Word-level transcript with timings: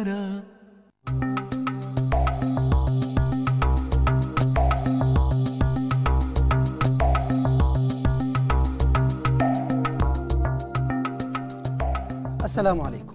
السلام 0.00 0.20
عليكم. 12.80 13.12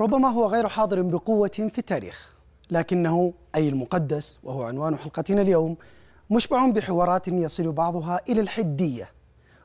ربما 0.00 0.28
هو 0.28 0.46
غير 0.46 0.68
حاضر 0.68 1.02
بقوة 1.02 1.48
في 1.48 1.78
التاريخ 1.78 2.34
لكنه 2.70 3.34
أي 3.54 3.68
المقدس 3.68 4.38
وهو 4.42 4.62
عنوان 4.62 4.96
حلقتنا 4.96 5.42
اليوم 5.42 5.76
مشبع 6.30 6.70
بحوارات 6.70 7.28
يصل 7.28 7.72
بعضها 7.72 8.20
إلى 8.28 8.40
الحدية 8.40 9.08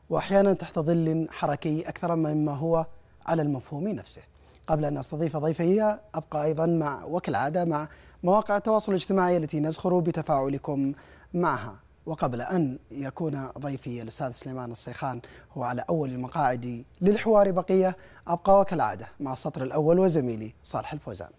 وأحيانا 0.10 0.54
تحت 0.54 0.80
ظل 0.80 1.28
حركي 1.32 1.90
أكثر 1.90 2.16
مما 2.16 2.52
هو 2.52 2.86
على 3.26 3.42
المفهوم 3.42 3.88
نفسه. 3.88 4.29
قبل 4.70 4.86
أن 4.86 4.98
أستضيف 4.98 5.38
ضيفي 5.38 5.98
أبقى 6.16 6.44
أيضا 6.44 6.66
مع 6.66 7.04
وكالعادة 7.06 7.66
مع 7.66 7.88
مواقع 8.24 8.58
التواصل 8.58 8.92
الاجتماعي 8.92 9.38
التي 9.38 9.60
نزخر 9.60 10.00
بتفاعلكم 10.00 10.94
معها. 11.34 11.76
وقبل 12.06 12.42
أن 12.42 12.80
يكون 12.92 13.48
ضيفي 13.58 14.02
الأستاذ 14.02 14.32
سليمان 14.32 14.72
الصيخان 14.72 15.22
هو 15.58 15.64
على 15.64 15.86
أول 15.90 16.10
المقاعد 16.10 16.86
للحوار 17.02 17.52
بقية 17.52 17.98
أبقى 18.28 18.60
وكالعادة 18.60 19.08
مع 19.20 19.34
السطر 19.34 19.64
الأول 19.64 20.00
وزميلي 20.00 20.54
صالح 20.64 20.94
الفوزان. 20.94 21.30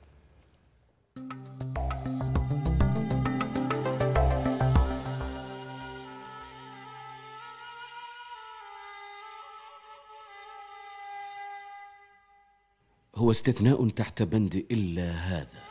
هو 13.20 13.30
استثناء 13.30 13.88
تحت 13.88 14.22
بند 14.22 14.54
إلا 14.54 15.10
هذا. 15.10 15.64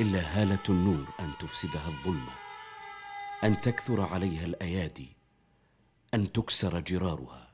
إلا 0.00 0.20
هالة 0.20 0.62
النور 0.68 1.06
أن 1.20 1.32
تفسدها 1.38 1.88
الظلمة 1.88 2.32
أن 3.44 3.60
تكثر 3.60 4.00
عليها 4.00 4.44
الأيادي 4.44 5.16
أن 6.14 6.32
تكسر 6.32 6.80
جرارها. 6.80 7.52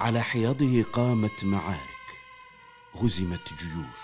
على 0.00 0.22
حياضه 0.22 0.82
قامت 0.82 1.44
معارك 1.44 2.00
هزمت 2.94 3.54
جيوش. 3.54 4.00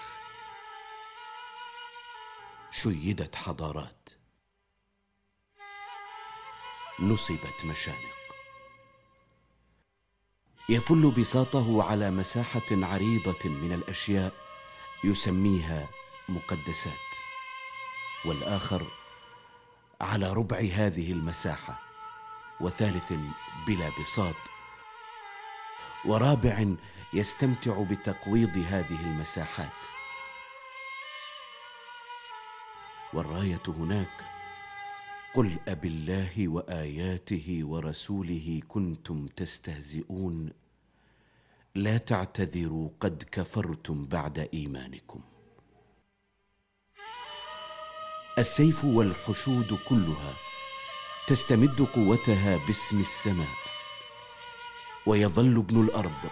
شيدت 2.71 3.37
حضارات. 3.37 4.09
نصبت 7.01 7.65
مشانق. 7.65 8.16
يفل 10.69 11.11
بساطه 11.19 11.83
على 11.83 12.11
مساحة 12.11 12.63
عريضة 12.71 13.49
من 13.49 13.73
الأشياء 13.73 14.33
يسميها 15.05 15.89
مقدسات 16.29 16.93
والآخر 18.25 18.87
على 20.01 20.33
ربع 20.33 20.57
هذه 20.57 21.13
المساحة 21.13 21.81
وثالث 22.61 23.13
بلا 23.67 23.91
بساط 24.01 24.37
ورابع 26.05 26.75
يستمتع 27.13 27.83
بتقويض 27.83 28.65
هذه 28.69 29.01
المساحات. 29.01 29.97
والراية 33.13 33.63
هناك 33.69 34.36
قل 35.35 35.59
أبالله 35.69 36.49
وآياته 36.49 37.61
ورسوله 37.63 38.61
كنتم 38.69 39.27
تستهزئون. 39.27 40.53
لا 41.75 41.99
تعتذروا 41.99 42.89
قد 43.01 43.25
كفرتم 43.33 44.07
بعد 44.07 44.49
إيمانكم. 44.55 45.21
السيف 48.39 48.85
والحشود 48.85 49.79
كلها 49.89 50.35
تستمد 51.27 51.83
قوتها 51.83 52.57
باسم 52.67 53.01
السماء 53.01 53.57
ويظل 55.07 55.57
ابن 55.57 55.81
الأرض 55.81 56.31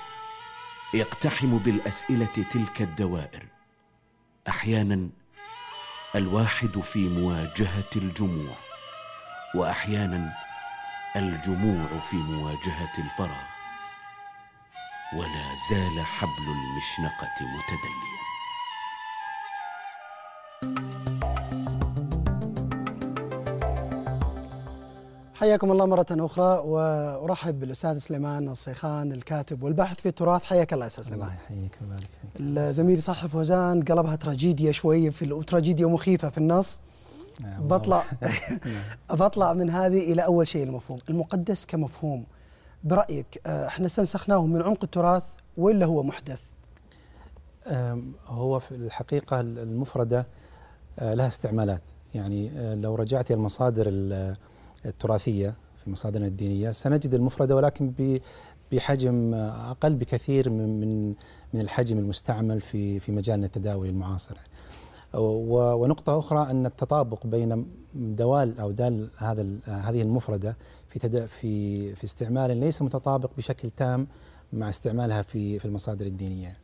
يقتحم 0.94 1.58
بالأسئلة 1.58 2.34
تلك 2.52 2.82
الدوائر. 2.82 3.46
أحيانا 4.48 5.08
الواحد 6.14 6.80
في 6.80 7.08
مواجهة 7.08 7.90
الجموع. 7.96 8.54
وأحيانا 9.54 10.32
الجموع 11.16 11.86
في 12.10 12.16
مواجهة 12.16 12.98
الفراغ 12.98 13.46
ولا 15.16 15.44
زال 15.70 16.00
حبل 16.00 16.46
المشنقة 16.48 17.34
متدليا. 17.40 18.14
حياكم 25.34 25.72
الله 25.72 25.86
مرة 25.86 26.06
أخرى 26.10 26.58
وأرحب 26.64 27.60
بالأستاذ 27.60 27.98
سليمان 27.98 28.48
الصيخان 28.48 29.12
الكاتب 29.12 29.62
والباحث 29.62 30.00
في 30.00 30.08
التراث. 30.08 30.44
حياك 30.44 30.72
الله 30.72 30.86
أستاذ 30.86 31.04
سليمان. 31.04 31.28
الله 31.28 31.40
يحييك 31.44 31.78
ويبارك 31.82 32.08
فيك. 32.34 32.58
زميلي 32.58 33.00
صاحب 33.00 33.28
فوزان 33.28 33.82
قلبها 33.82 34.16
تراجيديا 34.16 34.72
شوية 34.72 35.10
في 35.10 35.32
وتراجيديا 35.32 35.86
مخيفة 35.86 36.30
في 36.30 36.38
النص. 36.38 36.80
بطلع 37.40 38.04
نعم. 38.66 38.82
بطلع 39.10 39.52
من 39.52 39.70
هذه 39.70 40.12
إلى 40.12 40.24
أول 40.24 40.46
شيء 40.46 40.64
المفهوم. 40.64 40.98
المقدس 41.10 41.66
كمفهوم. 41.66 42.24
برأيك 42.84 43.40
آه، 43.46 43.66
إحنا 43.66 43.86
استنسخناه 43.86 44.46
من 44.46 44.62
عمق 44.62 44.84
التراث 44.84 45.22
ولا 45.56 45.86
هو 45.86 46.02
محدث؟ 46.02 46.40
هو 48.26 48.60
في 48.60 48.72
الحقيقة 48.72 49.40
المفردة 49.40 50.26
آه، 50.98 51.14
لها 51.14 51.28
استعمالات. 51.28 51.82
يعني 52.14 52.50
آه، 52.56 52.74
لو 52.74 52.94
رجعت 52.94 53.30
إلى 53.30 53.36
المصادر 53.38 53.86
التراثية 54.86 55.54
في 55.84 55.90
مصادرنا 55.90 56.26
الدينية 56.26 56.70
سنجد 56.70 57.14
المفردة 57.14 57.56
ولكن 57.56 58.18
بحجم 58.72 59.34
أقل 59.34 59.94
بكثير 59.94 60.50
من 60.50 61.14
من 61.54 61.60
الحجم 61.60 61.98
المستعمل 61.98 62.60
في 62.60 63.00
في 63.00 63.12
مجالنا 63.12 63.46
التداولي 63.46 63.90
المعاصر. 63.90 64.36
ونقطة 65.18 66.18
أخرى 66.18 66.50
أن 66.50 66.66
التطابق 66.66 67.26
بين 67.26 67.66
دوال 67.94 68.60
أو 68.60 68.70
دال 68.70 69.10
هذا 69.16 69.46
هذه 69.64 70.02
المفردة 70.02 70.56
في 70.88 71.28
في 71.28 71.94
في 71.94 72.04
استعمال 72.04 72.56
ليس 72.56 72.82
متطابق 72.82 73.30
بشكل 73.36 73.70
تام 73.70 74.06
مع 74.52 74.68
استعمالها 74.68 75.22
في 75.22 75.58
في 75.58 75.64
المصادر 75.64 76.06
الدينية. 76.06 76.56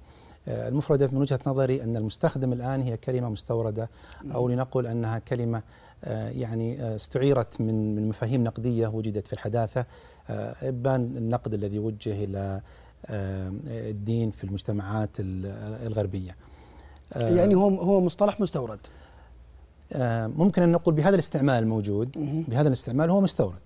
آه، 0.49 0.69
المفردة 0.69 1.09
من 1.13 1.21
وجهة 1.21 1.41
نظري 1.47 1.83
أن 1.83 1.97
المستخدم 1.97 2.53
الآن 2.53 2.81
هي 2.81 2.97
كلمة 2.97 3.29
مستوردة 3.29 3.91
أو 4.35 4.49
لنقل 4.49 4.87
أنها 4.87 5.19
كلمة 5.19 5.63
آه، 6.05 6.29
يعني 6.29 6.83
آه، 6.83 6.95
استعيرت 6.95 7.61
من 7.61 7.95
من 7.95 8.09
مفاهيم 8.09 8.45
نقدية 8.45 8.87
وجدت 8.87 9.27
في 9.27 9.33
الحداثة 9.33 9.87
إبان 10.63 11.01
النقد 11.01 11.55
الذي 11.55 11.79
وجه 11.79 12.25
إلى 12.25 12.61
الدين 13.67 14.31
في 14.31 14.45
المجتمعات 14.45 15.11
الغربية. 15.19 16.37
يعني 17.17 17.55
هو 17.55 17.69
هو 17.69 18.01
مصطلح 18.01 18.41
مستورد. 18.41 18.79
ممكن 20.37 20.63
أن 20.63 20.73
نقول 20.73 20.95
بهذا 20.95 21.15
الاستعمال 21.15 21.63
الموجود 21.63 22.11
بهذا 22.49 22.69
الاستعمال 22.69 23.11
هو 23.11 23.21
مستورد 23.21 23.59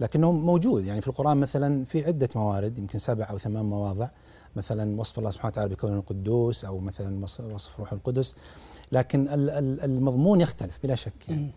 لكنه 0.00 0.32
موجود 0.32 0.84
يعني 0.84 1.00
في 1.00 1.08
القرآن 1.08 1.36
مثلا 1.36 1.84
في 1.84 2.06
عدة 2.06 2.28
موارد 2.34 2.78
يمكن 2.78 2.98
سبع 2.98 3.30
أو 3.30 3.38
ثمان 3.38 3.64
مواضع 3.64 4.08
مثلا 4.56 5.00
وصف 5.00 5.18
الله 5.18 5.30
سبحانه 5.30 5.52
وتعالى 5.52 5.74
بكونه 5.74 5.96
القدوس 5.96 6.64
أو 6.64 6.78
مثلا 6.78 7.26
وصف 7.54 7.80
روح 7.80 7.92
القدس 7.92 8.34
لكن 8.92 9.26
المضمون 9.84 10.40
يختلف 10.40 10.78
بلا 10.82 10.94
شك 10.94 11.28
يعني. 11.28 11.50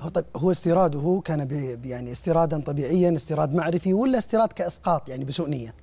هو 0.00 0.08
طيب 0.08 0.24
هو 0.36 0.50
استيراده 0.50 1.22
كان 1.24 1.48
يعني 1.84 2.12
استيرادا 2.12 2.60
طبيعيا 2.60 3.16
استيراد 3.16 3.54
معرفي 3.54 3.94
ولا 3.94 4.18
استيراد 4.18 4.48
كإسقاط 4.48 5.08
يعني 5.08 5.24
بسوء 5.24 5.48
نيه؟ 5.48 5.74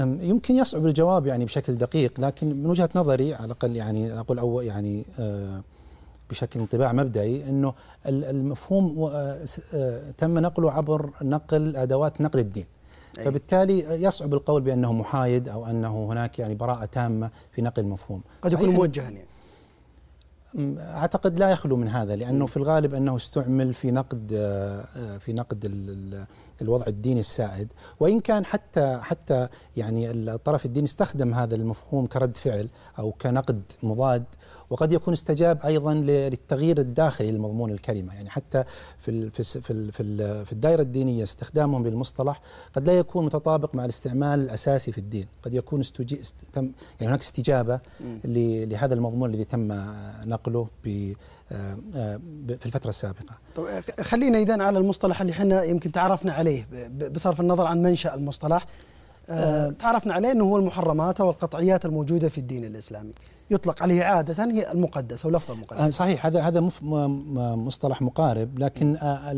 يمكن 0.00 0.56
يصعب 0.56 0.86
الجواب 0.86 1.26
يعني 1.26 1.44
بشكل 1.44 1.74
دقيق 1.74 2.20
لكن 2.20 2.46
من 2.46 2.66
وجهة 2.66 2.90
نظري 2.94 3.34
على 3.34 3.44
الأقل 3.44 3.76
يعني 3.76 4.20
أقول 4.20 4.38
أو 4.38 4.60
يعني 4.60 5.04
أه 5.18 5.62
بشكل 6.30 6.60
انطباع 6.60 6.92
مبدئي 6.92 7.48
إنه 7.48 7.74
المفهوم 8.06 8.98
آه، 9.04 9.38
آه، 9.74 10.10
تم 10.10 10.38
نقله 10.38 10.72
عبر 10.72 11.10
نقل 11.22 11.76
أدوات 11.76 12.20
نقل 12.20 12.38
الدين. 12.38 12.66
أي. 13.18 13.24
فبالتالي 13.24 14.02
يصعب 14.02 14.34
القول 14.34 14.62
بأنه 14.62 14.92
محايد 14.92 15.48
أو 15.48 15.66
أنه 15.66 16.04
هناك 16.12 16.38
يعني 16.38 16.54
براءة 16.54 16.84
تامة 16.84 17.30
في 17.52 17.62
نقل 17.62 17.82
المفهوم. 17.82 18.22
قد 18.42 18.52
يكون 18.52 18.68
موجها 18.68 19.02
يعني. 19.02 19.24
أعتقد 20.78 21.38
لا 21.38 21.50
يخلو 21.50 21.76
من 21.76 21.88
هذا 21.88 22.16
لأنه 22.16 22.46
في 22.46 22.56
الغالب 22.56 22.94
أنه 22.94 23.16
استعمل 23.16 23.74
في 23.74 23.90
نقد 23.90 24.32
آه، 24.34 25.18
في 25.18 25.32
نقد 25.32 25.64
الوضع 26.62 26.86
الديني 26.86 27.20
السائد 27.20 27.68
وإن 28.00 28.20
كان 28.20 28.44
حتى 28.44 28.98
حتى 29.02 29.48
يعني 29.76 30.10
الطرف 30.10 30.66
الديني 30.66 30.86
استخدم 30.86 31.34
هذا 31.34 31.54
المفهوم 31.54 32.06
كرد 32.06 32.36
فعل 32.36 32.68
أو 32.98 33.12
كنقد 33.12 33.62
مضاد 33.82 34.24
وقد 34.70 34.92
يكون 34.92 35.12
استجاب 35.12 35.62
أيضا 35.64 35.94
للتغيير 35.94 36.78
الداخلي 36.78 37.32
لمضمون 37.32 37.70
الكلمة. 37.70 38.14
يعني 38.14 38.30
حتى 38.30 38.64
في 38.98 39.30
في 39.30 39.42
في 39.60 39.92
في 40.44 40.52
الدائرة 40.52 40.82
الدينية 40.82 41.22
استخدامهم 41.22 41.86
للمصطلح 41.86 42.40
قد 42.74 42.86
لا 42.86 42.98
يكون 42.98 43.24
متطابق 43.24 43.74
مع 43.74 43.84
الاستعمال 43.84 44.40
الأساسي 44.40 44.92
في 44.92 44.98
الدين. 44.98 45.26
قد 45.42 45.54
يكون 45.54 45.80
استجي 45.80 46.20
تم 46.52 46.72
يعني 47.00 47.12
هناك 47.12 47.20
استجابة 47.20 47.80
لهذا 48.24 48.94
المضمون 48.94 49.30
الذي 49.30 49.44
تم 49.44 49.72
نقله 50.24 50.68
ب 50.84 51.12
في 52.58 52.66
الفترة 52.66 52.88
السابقة. 52.88 53.34
طيب 53.56 53.82
خلينا 54.00 54.38
إذا 54.38 54.62
على 54.62 54.78
المصطلح 54.78 55.20
اللي 55.20 55.32
إحنا 55.32 55.62
يمكن 55.62 55.92
تعرفنا 55.92 56.32
عليه 56.32 56.68
بصرف 57.14 57.40
النظر 57.40 57.66
عن 57.66 57.82
منشأ 57.82 58.14
المصطلح. 58.14 58.66
آه 59.30 59.70
تعرفنا 59.70 60.14
عليه 60.14 60.32
أنه 60.32 60.44
هو 60.44 60.56
المحرمات 60.56 61.20
والقطعيات 61.20 61.84
الموجودة 61.84 62.28
في 62.28 62.38
الدين 62.38 62.64
الإسلامي. 62.64 63.12
يطلق 63.50 63.82
عليه 63.82 64.02
عادة 64.02 64.44
هي 64.44 64.72
المقدس 64.72 65.24
أو 65.24 65.30
لفظ 65.30 65.50
المقدس 65.50 65.80
آه 65.80 65.90
صحيح 65.90 66.26
هذا 66.26 66.40
هذا 66.40 66.60
مصطلح 67.56 68.02
مقارب 68.02 68.58
لكن 68.58 68.96
آه 68.96 69.30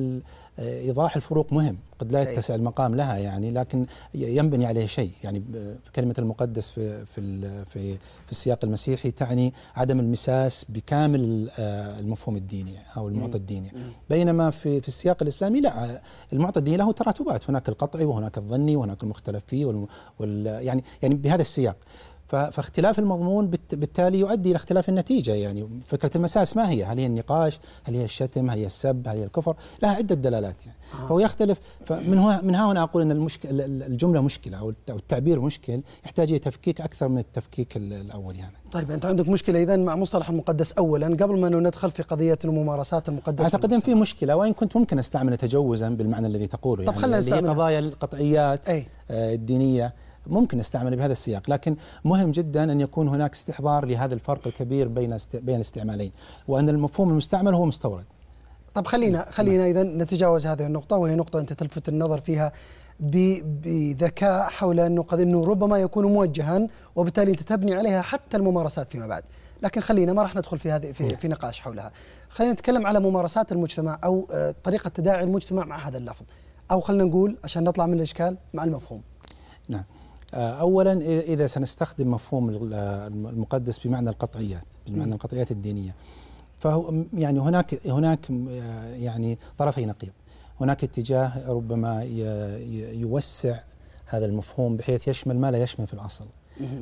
إيضاح 0.58 1.16
الفروق 1.16 1.52
مهم. 1.52 1.78
قد 1.98 2.12
لا 2.12 2.30
يتسع 2.30 2.54
المقام 2.54 2.94
لها 2.94 3.18
يعني 3.18 3.50
لكن 3.50 3.86
ينبني 4.14 4.66
عليه 4.66 4.86
شيء. 4.86 5.10
يعني 5.24 5.42
كلمة 5.96 6.14
المقدس 6.18 6.68
في 6.70 7.06
في 7.06 7.40
في 7.64 7.96
في 7.96 8.30
السياق 8.30 8.58
المسيحي 8.64 9.10
تعني 9.10 9.54
عدم 9.76 10.00
المساس 10.00 10.66
بكامل 10.68 11.50
المفهوم 11.58 12.36
الديني 12.36 12.76
أو 12.96 13.08
المعطى 13.08 13.38
الديني. 13.38 13.72
بينما 14.10 14.50
في 14.50 14.80
في 14.80 14.88
السياق 14.88 15.22
الإسلامي 15.22 15.60
لا 15.60 16.00
المعطى 16.32 16.58
الديني 16.58 16.76
له 16.76 16.92
تراتبات. 16.92 17.50
هناك 17.50 17.68
القطعي 17.68 18.04
وهناك 18.04 18.38
الظني 18.38 18.76
وهناك 18.76 19.02
المختلف 19.02 19.44
فيه 19.46 19.86
وال 20.18 20.46
يعني 20.46 20.84
يعني 21.02 21.14
بهذا 21.14 21.42
السياق. 21.42 21.76
فاختلاف 22.32 22.98
المضمون 22.98 23.50
بالتالي 23.72 24.18
يؤدي 24.18 24.50
إلى 24.50 24.56
اختلاف 24.56 24.88
النتيجة 24.88 25.34
يعني 25.34 25.68
فكرة 25.86 26.10
المساس 26.16 26.56
ما 26.56 26.70
هي؟ 26.70 26.84
هل 26.84 26.98
هي 26.98 27.06
النقاش؟ 27.06 27.60
هل 27.84 27.94
هي 27.94 28.04
الشتم؟ 28.04 28.50
هل 28.50 28.58
هي 28.58 28.66
السب؟ 28.66 29.08
هل 29.08 29.16
هي 29.16 29.24
الكفر؟ 29.24 29.56
لها 29.82 29.90
عدة 29.90 30.14
دلالات 30.14 30.66
يعني 30.66 30.78
آه. 30.94 31.06
فهو 31.06 31.20
يختلف 31.20 31.58
فمن 31.86 32.18
هنا 32.18 32.42
من 32.42 32.54
هنا 32.54 32.82
أقول 32.82 33.02
إن 33.02 33.10
المشكلة 33.10 33.64
الجملة 33.64 34.20
مشكلة 34.20 34.58
أو 34.58 34.72
التعبير 34.88 35.40
مشكل 35.40 35.82
يحتاج 36.04 36.28
إلى 36.28 36.38
تفكيك 36.38 36.80
أكثر 36.80 37.08
من 37.08 37.18
التفكيك 37.18 37.76
الأول 37.76 38.36
يعني. 38.36 38.56
طيب 38.72 38.90
أنت 38.90 39.06
عندك 39.06 39.28
مشكلة 39.28 39.62
اذا 39.62 39.76
مع 39.76 39.96
مصطلح 39.96 40.28
المقدس 40.28 40.72
اولا 40.72 41.06
قبل 41.06 41.40
ما 41.40 41.48
ندخل 41.48 41.90
في 41.90 42.02
قضية 42.02 42.38
الممارسات 42.44 43.08
المقدسة 43.08 43.44
أعتقد 43.44 43.72
إن 43.72 43.80
في 43.80 43.94
مشكلة 43.94 44.36
وإن 44.36 44.52
كنت 44.52 44.76
ممكن 44.76 44.98
أستعمل 44.98 45.36
تجوزا 45.36 45.88
بالمعنى 45.88 46.26
الذي 46.26 46.46
تقوله 46.46 46.84
طب 46.84 46.88
يعني 46.88 47.02
خلينا 47.02 47.18
نستعمل 47.18 47.50
قضايا 47.50 47.78
القطعيات 47.78 48.68
أي. 48.68 48.86
الدينية 49.10 49.94
ممكن 50.26 50.58
نستعمل 50.58 50.96
بهذا 50.96 51.12
السياق 51.12 51.50
لكن 51.50 51.76
مهم 52.04 52.30
جدا 52.30 52.72
أن 52.72 52.80
يكون 52.80 53.08
هناك 53.08 53.32
استحضار 53.32 53.84
لهذا 53.84 54.14
الفرق 54.14 54.46
الكبير 54.46 54.88
بين 54.88 55.16
بين 55.34 55.56
الاستعمالين 55.56 56.12
وأن 56.48 56.68
المفهوم 56.68 57.10
المستعمل 57.10 57.54
هو 57.54 57.64
مستورد. 57.64 58.04
طب 58.74 58.86
خلينا 58.86 59.30
خلينا 59.30 59.66
اذا 59.66 59.82
نتجاوز 59.82 60.46
هذه 60.46 60.66
النقطة 60.66 60.96
وهي 60.96 61.14
نقطة 61.14 61.40
أنت 61.40 61.52
تلفت 61.52 61.88
النظر 61.88 62.20
فيها 62.20 62.52
بذكاء 63.00 64.48
حول 64.48 64.80
أنه 64.80 65.02
قد 65.02 65.20
أنه 65.20 65.44
ربما 65.44 65.78
يكون 65.78 66.04
موجها 66.04 66.68
وبالتالي 66.96 67.30
أنت 67.30 67.42
تبني 67.42 67.74
عليها 67.74 68.02
حتى 68.02 68.36
الممارسات 68.36 68.92
فيما 68.92 69.06
بعد. 69.06 69.22
لكن 69.62 69.80
خلينا 69.80 70.12
ما 70.12 70.22
راح 70.22 70.36
ندخل 70.36 70.58
في 70.58 70.70
هذه 70.70 70.92
في, 70.92 71.16
في 71.16 71.28
نقاش 71.28 71.60
حولها. 71.60 71.92
خلينا 72.28 72.52
نتكلم 72.52 72.86
على 72.86 73.00
ممارسات 73.00 73.52
المجتمع 73.52 73.98
أو 74.04 74.28
طريقة 74.64 74.88
تداعي 74.88 75.24
المجتمع 75.24 75.64
مع 75.64 75.88
هذا 75.88 75.98
اللفظ. 75.98 76.24
أو 76.70 76.80
خلينا 76.80 77.04
نقول 77.04 77.36
عشان 77.44 77.64
نطلع 77.64 77.86
من 77.86 77.94
الإشكال 77.94 78.36
مع 78.54 78.64
المفهوم. 78.64 79.02
نعم. 79.68 79.84
اولا 80.34 80.92
إذا 81.20 81.46
سنستخدم 81.46 82.10
مفهوم 82.10 82.48
المقدس 83.28 83.86
بمعنى 83.86 84.10
القطعيات 84.10 84.66
بمعنى 84.86 85.14
القطعيات 85.14 85.50
الدينية. 85.50 85.94
فهو 86.58 86.94
يعني 87.14 87.40
هناك 87.40 87.86
هناك 87.86 88.30
يعني 88.96 89.38
طرفي 89.58 89.86
نقيض. 89.86 90.12
هناك 90.60 90.84
اتجاه 90.84 91.48
ربما 91.48 92.02
يوسع 92.92 93.58
هذا 94.06 94.26
المفهوم 94.26 94.76
بحيث 94.76 95.08
يشمل 95.08 95.38
ما 95.38 95.50
لا 95.50 95.62
يشمل 95.62 95.86
في 95.86 95.94
الأصل 95.94 96.26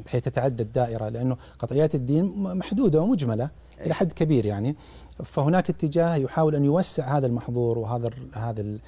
بحيث 0.07 0.25
تتعدى 0.25 0.63
الدائرة 0.63 1.09
لأنه 1.09 1.37
قطعيات 1.59 1.95
الدين 1.95 2.25
محدودة 2.37 3.01
ومجملة 3.01 3.51
إلى 3.81 3.95
حد 3.95 4.13
كبير 4.13 4.47
يعني. 4.47 4.77
فهناك 5.25 5.71
اتجاه 5.71 6.15
يحاول 6.15 6.55
أن 6.55 6.65
يوسع 6.65 7.19
هذا 7.19 7.27
المحظور 7.27 7.79
وهذا 7.79 8.11
هذا 8.33 8.79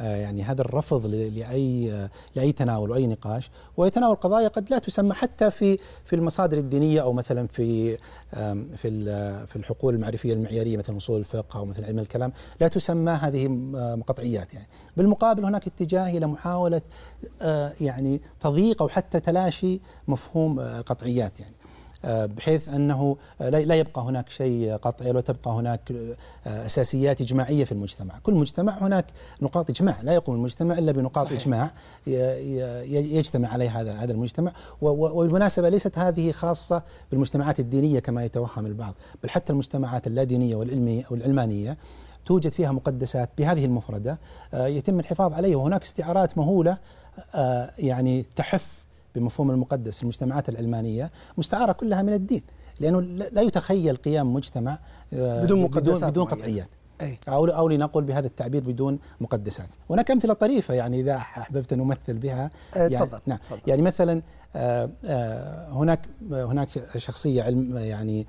يعني 0.00 0.42
هذا 0.42 0.60
الرفض 0.60 1.06
لأي 1.06 2.08
لأي 2.34 2.52
تناول 2.52 2.90
وأي 2.90 3.06
نقاش. 3.06 3.50
ويتناول 3.76 4.16
قضايا 4.16 4.48
قد 4.48 4.70
لا 4.70 4.78
تسمى 4.78 5.14
حتى 5.14 5.50
في 5.50 5.78
في 6.04 6.16
المصادر 6.16 6.58
الدينية 6.58 7.02
أو 7.02 7.12
مثلا 7.12 7.46
في 7.46 7.96
في 8.76 8.88
في 9.46 9.56
الحقول 9.56 9.94
المعرفية 9.94 10.34
المعيارية 10.34 10.76
مثل 10.76 10.96
أصول 10.96 11.18
الفقه 11.20 11.58
أو 11.58 11.64
مثل 11.64 11.84
علم 11.84 11.98
الكلام 11.98 12.32
لا 12.60 12.68
تسمى 12.68 13.12
هذه 13.12 13.46
قطعيات 14.06 14.54
يعني. 14.54 14.66
بالمقابل 14.96 15.44
هناك 15.44 15.66
اتجاه 15.66 16.10
إلى 16.10 16.26
محاولة 16.26 16.82
يعني 17.80 18.20
تضييق 18.40 18.82
أو 18.82 18.88
حتى 18.88 19.20
تلاشي 19.20 19.80
مفهوم 20.08 20.60
القطعيات 20.60 21.40
يعني. 21.40 21.52
آه، 21.52 21.57
بحيث 22.04 22.68
أنه 22.68 23.16
لا 23.40 23.74
يبقى 23.74 24.02
هناك 24.02 24.28
شيء 24.28 24.76
قطعي 24.76 25.10
ولا 25.10 25.20
تبقى 25.20 25.50
هناك 25.50 25.92
آه، 26.46 26.66
أساسيات 26.66 27.20
إجماعية 27.20 27.64
في 27.64 27.72
المجتمع، 27.72 28.18
كل 28.22 28.34
مجتمع 28.34 28.78
هناك 28.78 29.04
نقاط 29.42 29.70
إجماع، 29.70 29.96
لا 30.02 30.14
يقوم 30.14 30.34
المجتمع 30.34 30.78
إلا 30.78 30.92
بنقاط 30.92 31.26
صحيح. 31.26 31.40
إجماع 31.40 31.70
يجتمع 32.86 33.48
عليها 33.48 33.80
هذا 33.80 33.92
هذا 33.92 34.12
المجتمع، 34.12 34.52
وبالمناسبة 34.80 35.68
ليست 35.68 35.98
هذه 35.98 36.32
خاصة 36.32 36.82
بالمجتمعات 37.10 37.60
الدينية 37.60 38.00
كما 38.00 38.24
يتوهم 38.24 38.66
البعض، 38.66 38.94
بل 39.22 39.30
حتى 39.30 39.52
المجتمعات 39.52 40.06
اللادينية 40.06 40.56
والعلميه 40.56 41.04
والعلمانية 41.10 41.76
توجد 42.26 42.52
فيها 42.52 42.72
مقدسات 42.72 43.30
بهذه 43.38 43.64
المفردة 43.64 44.18
آه، 44.54 44.66
يتم 44.66 45.00
الحفاظ 45.00 45.32
عليها. 45.32 45.56
وهناك 45.56 45.82
استعارات 45.82 46.38
مهولة 46.38 46.78
يعني 47.78 48.26
تحف 48.36 48.87
بمفهوم 49.14 49.50
المقدس 49.50 49.96
في 49.96 50.02
المجتمعات 50.02 50.48
العلمانية 50.48 51.10
مستعارة 51.38 51.72
كلها 51.72 52.02
من 52.02 52.12
الدين 52.12 52.42
لأنه 52.80 53.00
لا 53.00 53.40
يتخيل 53.42 53.96
قيام 53.96 54.34
مجتمع 54.34 54.78
آه، 55.12 55.44
بدون 55.44 55.62
مقدسات 55.62 56.10
بدون 56.10 56.24
قطعيات. 56.24 56.68
أي. 57.00 57.18
أو 57.28 57.46
أو 57.46 57.68
لنقل 57.68 58.04
بهذا 58.04 58.26
التعبير 58.26 58.62
بدون 58.62 58.98
مقدسات. 59.20 59.68
هناك 59.90 60.10
أمثلة 60.10 60.34
طريفة 60.34 60.74
يعني 60.74 61.00
إذا 61.00 61.16
أحببت 61.16 61.72
أن 61.72 61.80
أمثل 61.80 62.14
بها. 62.14 62.50
يعني 62.76 62.96
تفضل 62.96 63.20
نعم. 63.26 63.38
يعني 63.66 63.82
مثلا 63.82 64.22
آه، 64.56 64.90
آه، 65.04 65.72
هناك 65.72 66.00
هناك 66.30 66.68
شخصية 66.96 67.42
علم 67.42 67.76
يعني 67.76 68.26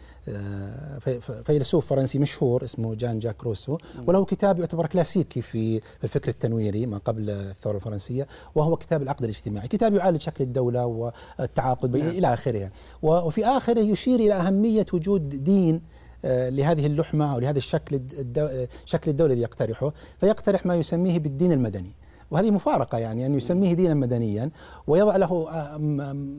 فيلسوف 1.44 1.88
فرنسي 1.88 2.20
مشهور 2.20 2.64
اسمه 2.64 2.96
جان 2.96 3.20
جاك 3.20 3.44
روسو. 3.44 3.78
وله 4.08 4.26
كتاب 4.26 4.60
يعتبر 4.60 4.86
كلاسيكي 4.88 5.42
في 5.42 5.82
الفكر 6.04 6.30
التنويري 6.30 6.86
ما 6.86 6.98
قبل 6.98 7.30
الثورة 7.30 7.76
الفرنسية 7.76 8.28
وهو 8.56 8.76
كتاب 8.76 9.02
العقد 9.02 9.24
الاجتماعي، 9.24 9.68
كتاب 9.68 9.94
يعالج 9.94 10.22
شكل 10.22 10.44
الدولة 10.44 10.86
والتعاقد 10.86 11.98
نعم. 11.98 12.10
إلى 12.10 12.34
آخره. 12.34 12.72
وفي 13.02 13.46
آخره 13.46 13.80
يشير 13.80 14.20
إلى 14.20 14.34
أهمية 14.34 14.86
وجود 14.94 15.30
دين 15.30 15.82
لهذه 16.24 16.86
اللحمة 16.86 17.34
أو 17.34 17.40
لهذا 17.40 17.58
الشكل 17.58 17.96
الدو... 17.96 18.66
شكل 18.86 19.12
الدولة 19.12 19.34
الذي 19.34 19.44
يقترحه 19.44 19.94
فيقترح 20.20 20.66
ما 20.66 20.76
يسميه 20.76 21.20
بالدين 21.20 21.52
المدني. 21.52 21.92
وهذه 22.32 22.52
مفارقة 22.52 22.98
يعني 22.98 23.26
أن 23.26 23.38
يسميه 23.38 23.74
دينا 23.74 23.94
مدنيا 23.94 24.50
ويضع 24.88 25.16
له 25.16 25.48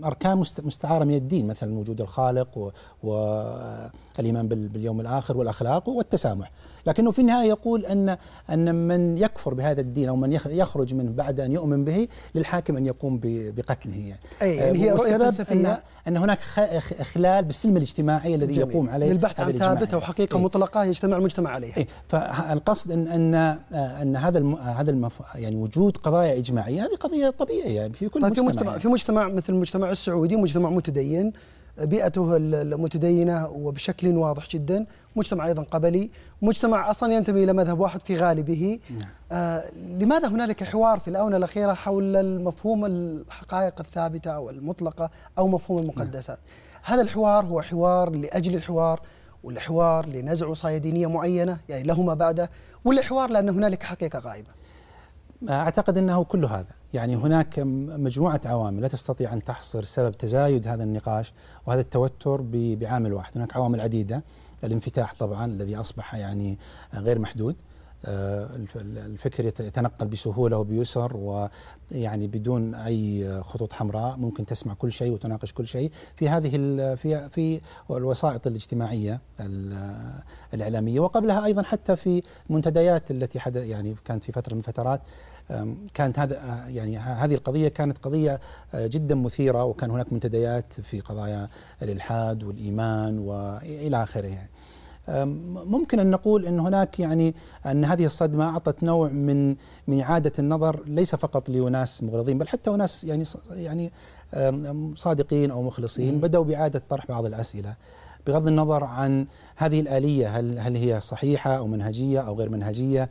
أركان 0.05 0.39
مستعارة 0.39 1.05
من 1.05 1.15
الدين 1.15 1.47
مثلا 1.47 1.79
وجود 1.79 2.01
الخالق 2.01 2.73
والإيمان 3.03 4.49
باليوم 4.49 5.01
الآخر 5.01 5.37
والأخلاق 5.37 5.89
والتسامح. 5.89 6.51
لكنه 6.87 7.11
في 7.11 7.19
النهاية 7.19 7.49
يقول 7.49 7.87
أن 7.87 8.17
أن 8.51 8.89
من 8.89 9.19
يكفر 9.19 9.55
بهذا 9.55 9.81
الدين 9.81 10.09
أو 10.09 10.17
من 10.17 10.33
يخرج 10.33 10.95
منه 10.95 11.11
بعد 11.11 11.41
أن 11.41 11.53
يؤمن 11.53 11.85
به 11.85 12.09
للحاكم 12.35 12.77
أن 12.77 12.87
يقوم 12.87 13.21
بقتله 13.23 13.99
يعني, 13.99 14.21
أي 14.43 14.57
يعني 14.57 14.79
هي 14.79 14.93
والسبب 14.93 15.47
أن, 15.53 15.77
أن 16.09 16.17
هناك 16.17 16.39
إخلال 17.01 17.45
بالسلم 17.45 17.77
الاجتماعي 17.77 18.35
الذي 18.35 18.55
جميل. 18.55 18.71
يقوم 18.71 18.91
عليه 18.91 19.13
البحث 19.13 19.41
عن 19.41 19.53
ثابتة 19.53 19.97
وحقيقة 19.97 20.37
أي 20.37 20.43
مطلقة 20.43 20.85
يجتمع 20.85 21.17
المجتمع 21.17 21.51
عليها 21.51 21.77
أي 21.77 21.87
فالقصد 22.09 22.91
أن 22.91 23.35
أن 23.35 23.35
أن 23.75 24.17
هذا 24.17 24.57
هذا 24.57 24.91
المف 24.91 25.21
يعني 25.35 25.57
وجود 25.57 25.97
قضايا 25.97 26.39
إجماعية 26.39 26.83
هذه 26.83 26.95
قضية 27.01 27.31
طبيعية 27.31 27.77
يعني 27.77 27.93
في 27.93 28.09
كل 28.09 28.21
طيب 28.21 28.31
مجتمع 28.31 28.43
في 28.43 28.49
مجتمع, 28.49 28.71
يعني. 28.71 28.81
في 28.81 28.89
مجتمع 28.89 29.29
مثل 29.29 29.53
المجتمع 29.53 29.91
السعودي 29.91 30.37
مجتمع 30.37 30.71
متدين 30.71 31.33
بيئته 31.81 32.37
المتدينة 32.37 33.49
وبشكل 33.49 34.17
واضح 34.17 34.49
جدا. 34.49 34.87
مجتمع 35.17 35.47
أيضا 35.47 35.63
قبلي. 35.63 36.11
مجتمع 36.43 36.91
أصلا 36.91 37.15
ينتمي 37.15 37.45
إلى 37.45 37.53
مذهب 37.53 37.81
واحد 37.81 38.01
في 38.01 38.17
غالبه. 38.17 38.79
نعم. 38.91 39.09
آه 39.33 39.71
لماذا 39.75 40.29
هنالك 40.29 40.65
حوار 40.65 40.99
في 40.99 41.09
الآونة 41.09 41.37
الأخيرة 41.37 41.75
حول 41.75 42.17
المفهوم 42.17 42.85
الحقائق 42.85 43.81
الثابتة 43.81 44.31
أو 44.31 44.51
المطلقة 44.51 45.11
أو 45.39 45.49
مفهوم 45.49 45.79
المقدسات؟ 45.79 46.39
نعم. 46.39 46.47
هذا 46.83 47.03
الحوار 47.03 47.45
هو 47.45 47.63
حوار 47.63 48.11
لأجل 48.11 48.55
الحوار 48.55 49.01
ولا 49.45 49.61
حوار 49.61 50.07
لنزع 50.07 50.47
وصاية 50.47 50.79
دينية 50.79 51.07
معينة 51.07 51.59
يعني 51.69 51.83
له 51.83 52.03
ما 52.03 52.15
بعده 52.15 52.51
ولا 52.85 53.03
حوار 53.03 53.31
لأن 53.31 53.49
هنالك 53.49 53.83
حقيقة 53.83 54.19
غائبة. 54.19 54.51
أعتقد 55.49 55.99
إنه 55.99 56.25
كل 56.25 56.45
هذا. 56.45 56.80
يعني 56.95 57.17
هناك 57.17 57.59
مجموعة 57.99 58.41
عوامل 58.45 58.83
لا 58.83 58.89
تستطيع 58.89 59.33
أن 59.33 59.45
تحصر 59.45 59.85
سبب 59.85 60.13
تزايد 60.13 60.69
هذا 60.69 60.85
النقاش 60.85 61.33
وهذا 61.67 61.81
التوتر 61.81 62.41
بعامل 62.53 63.13
واحد. 63.13 63.33
هناك 63.37 63.57
عوامل 63.57 63.81
عديدة. 63.81 64.23
الانفتاح 64.65 65.15
طبعا 65.15 65.47
الذي 65.47 65.77
أصبح 65.77 66.15
يعني 66.15 66.59
غير 66.95 67.19
محدود. 67.19 67.57
آه، 68.05 68.49
الفكر 68.85 69.45
يتنقل 69.45 70.07
بسهولة 70.07 70.59
وبيسر 70.59 71.17
ويعني 71.17 72.27
بدون 72.27 72.75
أي 72.75 73.43
خطوط 73.43 73.73
حمراء. 73.73 74.17
ممكن 74.17 74.47
تسمع 74.47 74.75
كل 74.75 74.93
شيء 74.93 75.13
وتناقش 75.13 75.53
كل 75.53 75.67
شيء. 75.67 75.91
في 76.17 76.29
هذه 76.29 76.51
في 76.95 77.29
في 77.29 77.61
الوسائط 77.91 78.47
الاجتماعية 78.47 79.21
الإعلامية 80.55 81.01
وقبلها 81.01 81.45
أيضا 81.45 81.63
حتى 81.63 81.97
في 81.97 82.23
المنتديات 82.51 83.11
التي 83.11 83.41
حدث 83.41 83.65
يعني 83.65 83.97
كانت 84.05 84.25
في 84.25 84.33
فترة 84.33 84.55
من 84.55 84.59
الفترات 84.59 85.01
كانت 85.95 86.19
هذا 86.19 86.37
آه، 86.37 86.67
يعني 86.69 86.99
هذه 86.99 87.35
القضية 87.35 87.69
كانت 87.69 87.99
قضية 87.99 88.41
آه، 88.75 88.87
جدا 88.87 89.15
مثيرة 89.15 89.65
وكان 89.65 89.91
هناك 89.91 90.13
منتديات 90.13 90.73
في 90.73 91.01
قضايا 91.01 91.49
الإلحاد 91.83 92.45
والإيمان 92.45 93.19
والى 93.19 94.03
آخره 94.03 94.27
يعني. 94.27 94.51
ممكن 95.55 96.01
أن 96.01 96.11
نقول 96.11 96.47
إن 96.47 96.61
هناك 96.61 97.01
يعني 97.01 97.35
أن 97.67 97.85
هذه 97.85 98.05
الصدمة 98.07 98.45
أعطت 98.45 98.83
نوع 98.83 99.09
من 99.09 99.57
من 99.87 100.01
إعادة 100.01 100.33
النظر 100.39 100.83
ليس 100.87 101.15
فقط 101.15 101.49
لأناس 101.49 102.03
مغرضين 102.03 102.39
بل 102.39 102.49
حتى 102.49 102.71
أناس 102.71 103.05
يعني 103.05 103.25
يعني 103.51 103.93
صادقين 104.97 105.51
أو 105.51 105.63
مخلصين 105.63 106.21
بدأوا 106.21 106.45
بإعادة 106.45 106.83
طرح 106.89 107.07
بعض 107.09 107.27
الأسئلة 107.27 107.75
بغض 108.27 108.47
النظر 108.47 108.85
عن 108.85 109.27
هذه 109.57 109.81
الآلية 109.81 110.39
هل 110.39 110.59
هل 110.59 110.77
هي 110.77 111.01
صحيحة 111.01 111.57
أو 111.57 111.67
منهجية 111.67 112.21
أو 112.21 112.35
غير 112.35 112.49
منهجية 112.49 113.09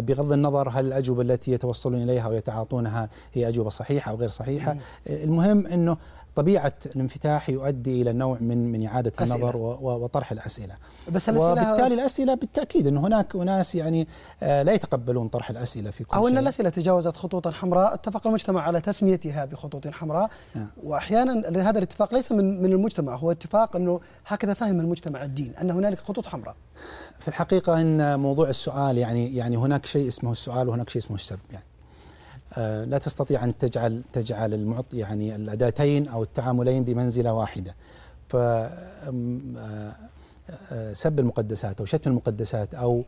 بغض 0.00 0.32
النظر 0.32 0.68
هل 0.68 0.86
الأجوبة 0.86 1.22
التي 1.22 1.52
يتوصلون 1.52 2.02
إليها 2.02 2.28
ويتعاطونها 2.28 3.08
هي 3.32 3.48
أجوبة 3.48 3.70
صحيحة 3.70 4.10
أو 4.10 4.16
غير 4.16 4.28
صحيحة 4.28 4.76
المهم 5.10 5.66
أنه 5.66 5.96
طبيعة 6.34 6.72
الانفتاح 6.86 7.50
يؤدي 7.50 8.02
إلى 8.02 8.12
نوع 8.12 8.38
من 8.40 8.72
من 8.72 8.86
إعادة 8.86 9.12
أسئلة. 9.18 9.34
النظر 9.34 9.56
وطرح 9.56 10.32
الأسئلة. 10.32 10.76
بس 11.12 11.28
الأسئلة 11.28 11.52
وبالتالي 11.52 11.94
الأسئلة 11.94 12.34
بالتأكيد 12.34 12.86
أنه 12.86 13.06
هناك 13.06 13.36
أناس 13.36 13.74
يعني 13.74 14.08
آه، 14.42 14.62
لا 14.62 14.72
يتقبلون 14.72 15.28
طرح 15.28 15.50
الأسئلة 15.50 15.90
في 15.90 16.04
كل 16.04 16.16
أو 16.16 16.28
أن 16.28 16.38
الأسئلة 16.38 16.68
تجاوزت 16.68 17.16
خطوطا 17.16 17.50
حمراء. 17.50 17.94
اتفق 17.94 18.26
المجتمع 18.26 18.62
على 18.62 18.80
تسميتها 18.80 19.44
بخطوط 19.44 19.88
حمراء. 19.88 20.30
نعم. 20.54 20.66
وأحيانا 20.84 21.48
هذا 21.48 21.78
الاتفاق 21.78 22.14
ليس 22.14 22.32
من 22.32 22.62
من 22.62 22.72
المجتمع 22.72 23.16
هو 23.16 23.30
اتفاق 23.30 23.76
أنه 23.76 24.00
هكذا 24.26 24.54
فهم 24.54 24.80
المجتمع 24.80 25.22
الدين 25.22 25.52
أن 25.62 25.70
هنالك 25.70 25.98
خطوط 25.98 26.26
حمراء. 26.26 26.54
في 27.20 27.28
الحقيقة 27.28 27.80
أن 27.80 28.20
موضوع 28.20 28.48
السؤال 28.48 28.98
يعني 28.98 29.36
يعني 29.36 29.56
هناك 29.56 29.86
شيء 29.86 30.08
اسمه 30.08 30.32
السؤال 30.32 30.68
وهناك 30.68 30.88
شيء 30.90 31.02
اسمه 31.02 31.16
السب 31.16 31.38
يعني. 31.52 31.64
لا 32.58 32.98
تستطيع 32.98 33.44
أن 33.44 33.58
تجعل 33.58 34.02
تجعل 34.12 34.54
المعط 34.54 34.94
يعني 34.94 35.34
الأداتين 35.34 36.08
أو 36.08 36.22
التعاملين 36.22 36.84
بمنزلة 36.84 37.32
واحدة. 37.32 37.74
ف 38.28 38.36
آه، 38.36 39.92
آه، 40.72 40.92
سب 40.92 41.18
المقدسات 41.20 41.80
أو 41.80 41.84
شتم 41.86 42.10
المقدسات 42.10 42.74
أو 42.74 43.04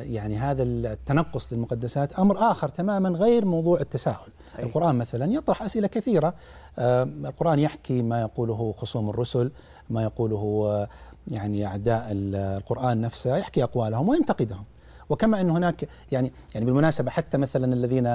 يعني 0.00 0.38
هذا 0.38 0.62
التنقص 0.62 1.52
للمقدسات 1.52 2.12
أمر 2.12 2.50
آخر 2.50 2.68
تماما 2.68 3.08
غير 3.08 3.44
موضوع 3.44 3.80
التساؤل 3.80 4.28
أي. 4.58 4.64
القرآن 4.64 4.94
مثلا 4.94 5.32
يطرح 5.32 5.62
أسئلة 5.62 5.86
كثيرة. 5.86 6.34
القرآن 6.78 7.58
يحكي 7.58 8.02
ما 8.02 8.20
يقوله 8.20 8.74
خصوم 8.76 9.10
الرسل 9.10 9.50
ما 9.90 10.02
يقوله 10.02 10.86
يعني 11.28 11.66
أعداء 11.66 12.06
القرآن 12.10 13.00
نفسه 13.00 13.36
يحكي 13.36 13.62
أقوالهم 13.62 14.08
وينتقدهم. 14.08 14.64
وكما 15.10 15.40
أن 15.40 15.50
هناك 15.50 15.88
يعني 16.12 16.32
يعني 16.54 16.66
بالمناسبة 16.66 17.10
حتى 17.10 17.38
مثلا 17.38 17.74
الذين 17.74 18.06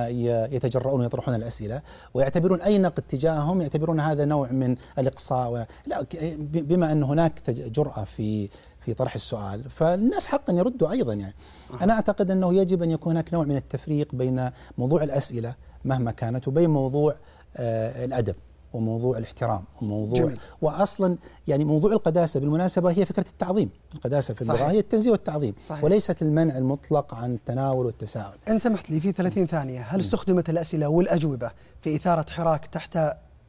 يتجرؤون 0.55 1.05
يطرحون 1.05 1.35
الأسئلة 1.35 1.81
ويعتبرون 2.13 2.61
أي 2.61 2.77
نقد 2.77 3.03
تجاههم 3.03 3.61
يعتبرون 3.61 3.99
هذا 3.99 4.25
نوع 4.25 4.51
من 4.51 4.75
الإقصاء 4.99 5.67
لا 5.87 6.05
بما 6.51 6.91
أن 6.91 7.03
هناك 7.03 7.49
جرأة 7.49 8.03
في 8.03 8.49
في 8.85 8.93
طرح 8.93 9.15
السؤال 9.15 9.69
فالناس 9.69 10.27
حقا 10.27 10.53
يردوا 10.53 10.91
أيضا 10.91 11.13
يعني. 11.13 11.33
أنا 11.81 11.93
أعتقد 11.93 12.31
أنه 12.31 12.53
يجب 12.53 12.83
أن 12.83 12.91
يكون 12.91 13.11
هناك 13.11 13.33
نوع 13.33 13.43
من 13.45 13.55
التفريق 13.55 14.15
بين 14.15 14.49
موضوع 14.77 15.03
الأسئلة 15.03 15.55
مهما 15.85 16.11
كانت 16.11 16.47
وبين 16.47 16.69
موضوع 16.69 17.15
آه 17.57 18.05
الأدب. 18.05 18.35
وموضوع 18.75 19.17
الاحترام 19.17 19.63
وموضوع 19.81 20.19
جميل. 20.19 20.39
واصلا 20.61 21.17
يعني 21.47 21.65
موضوع 21.65 21.91
القداسة 21.91 22.39
بالمناسبة 22.39 22.91
هي 22.91 23.05
فكرة 23.05 23.25
التعظيم، 23.27 23.69
القداسة 23.95 24.33
في 24.33 24.41
اللغة 24.41 24.71
هي 24.71 24.79
التنزيه 24.79 25.11
والتعظيم 25.11 25.53
صحيح. 25.63 25.83
وليست 25.83 26.21
المنع 26.21 26.57
المطلق 26.57 27.13
عن 27.13 27.33
التناول 27.33 27.85
والتساؤل. 27.85 28.37
إن 28.49 28.59
سمحت 28.59 28.89
لي 28.89 28.99
في 28.99 29.11
30 29.11 29.47
ثانية، 29.47 29.81
هل 29.81 29.99
استخدمت 29.99 30.49
الأسئلة 30.49 30.87
والأجوبة 30.87 31.51
في 31.81 31.95
إثارة 31.95 32.25
حراك 32.29 32.65
تحت 32.65 32.99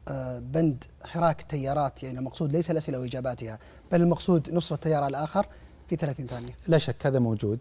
آه، 0.09 0.39
بند 0.39 0.83
حراك 1.03 1.41
التيارات 1.41 2.03
يعني 2.03 2.19
المقصود 2.19 2.51
ليس 2.51 2.71
الأسئلة 2.71 2.99
وإجاباتها 2.99 3.59
بل 3.91 4.01
المقصود 4.01 4.53
نصره 4.53 4.75
تيار 4.75 5.07
الآخر 5.07 5.47
في 5.89 5.95
30 5.95 6.27
ثانية. 6.27 6.55
لا 6.67 6.77
شك 6.77 7.05
هذا 7.05 7.19
موجود 7.19 7.59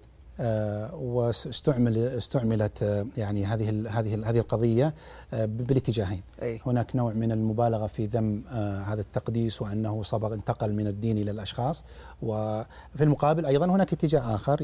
واستعمل 0.92 1.98
استعملت 1.98 2.82
آه، 2.82 3.06
يعني 3.16 3.46
هذه 3.46 3.68
هذه 3.88 4.30
هذه 4.30 4.38
القضية 4.38 4.94
آه، 5.34 5.44
بالاتجاهين 5.44 6.20
أي. 6.42 6.60
هناك 6.66 6.96
نوع 6.96 7.12
من 7.12 7.32
المبالغة 7.32 7.86
في 7.86 8.06
ذم 8.06 8.42
هذا 8.86 9.00
التقديس 9.00 9.62
وأنه 9.62 10.02
صبغ 10.02 10.34
انتقل 10.34 10.72
من 10.72 10.86
الدين 10.86 11.18
إلى 11.18 11.30
الأشخاص 11.30 11.84
وفي 12.22 12.64
المقابل 13.00 13.46
أيضا 13.46 13.66
هناك 13.66 13.92
اتجاه 13.92 14.34
آخر 14.34 14.56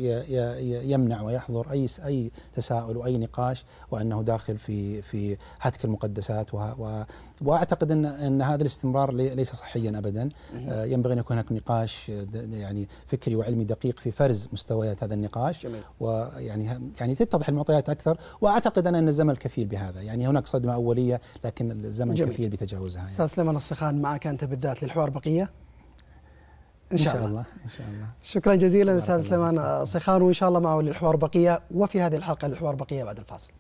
يمنع 0.85 1.23
ويحظر 1.23 1.71
أي 1.71 1.87
أي 2.07 2.31
تساؤل 2.55 2.97
واي 2.97 3.19
نقاش 3.19 3.65
وأنه 3.91 4.23
داخل 4.23 4.59
في 4.59 5.03
في 5.03 5.37
هتك 5.61 5.85
المقدسات 5.85 6.55
واعتقد 7.45 7.91
ان 7.91 8.05
ان 8.05 8.43
هذا 8.43 8.61
الاستمرار 8.61 9.13
ليس 9.13 9.53
صحيا 9.53 9.99
ابدا. 9.99 10.29
ينبغي 10.69 11.13
أن 11.13 11.19
يكون 11.19 11.37
هناك 11.37 11.53
نقاش 11.53 12.09
يعني 12.51 12.89
فكري 13.07 13.37
وعلمي 13.37 13.65
دقيق 13.65 13.99
في 13.99 14.11
فرز 14.11 14.49
مستويات 14.53 15.05
هذا 15.05 15.15
النقاش. 15.15 15.63
جميل. 15.67 15.83
ويعني 16.01 16.93
يعني 17.01 17.15
تتضح 17.15 17.49
المعطيات 17.49 17.89
أكثر. 17.89 18.19
وأعتقد 18.41 18.87
أن 18.87 19.09
الزمن 19.09 19.35
كفيل 19.35 19.67
بهذا. 19.67 20.01
يعني 20.01 20.29
هناك 20.29 20.47
صدمة 20.47 20.75
أولية 20.75 21.21
لكن 21.45 21.71
الزمن 21.71 22.15
جميل. 22.15 22.33
كفيل 22.33 22.49
بتجاوزها 22.49 23.01
يعني. 23.01 23.11
أستاذ 23.11 23.27
سليمان 23.27 23.57
الصخان 23.57 24.01
معك 24.01 24.27
أنت 24.27 24.45
بالذات 24.45 24.83
للحوار 24.83 25.11
بقية؟ 25.11 25.51
إن 26.93 26.99
شاء, 26.99 27.15
إن 27.15 27.21
شاء 27.21 27.27
الله 27.29 27.45
إن 27.65 27.71
شاء 27.71 27.87
الله. 27.87 28.07
شكرا 28.23 28.55
جزيلا 28.55 28.99
أستاذ 28.99 29.21
سليمان 29.21 29.59
الصخان 29.59 30.23
وإن 30.23 30.33
شاء 30.33 30.49
الله 30.49 30.61
معه 30.61 30.81
للحوار 30.81 31.17
بقية. 31.17 31.63
وفي 31.75 32.03
هذه 32.03 32.17
الحلقة 32.17 32.49
للحوار 32.49 32.75
بقية 32.75 33.05
بعد 33.05 33.19
الفاصل. 33.19 33.51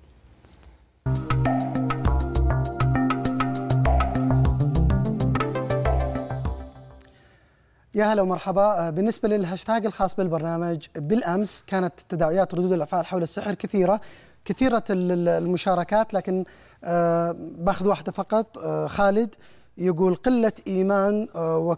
يا 7.95 8.05
هلا 8.05 8.23
ومرحبا. 8.23 8.91
بالنسبة 8.91 9.29
للهاشتاج 9.29 9.87
الخاص 9.87 10.15
بالبرنامج 10.15 10.87
بالأمس 10.95 11.65
كانت 11.67 11.93
تداعيات 12.09 12.55
ردود 12.55 12.73
الأفعال 12.73 13.07
حول 13.07 13.23
السحر 13.23 13.55
كثيرة 13.55 14.01
كثيرة 14.45 14.85
المشاركات 14.91 16.15
لكن 16.15 16.45
آه، 16.85 17.37
بأخذ 17.39 17.87
واحدة 17.89 18.13
فقط 18.13 18.59
آه، 18.59 18.87
خالد 18.87 19.35
يقول 19.79 20.15
قلة 20.15 20.53
إيمان 20.67 21.29
آه، 21.35 21.77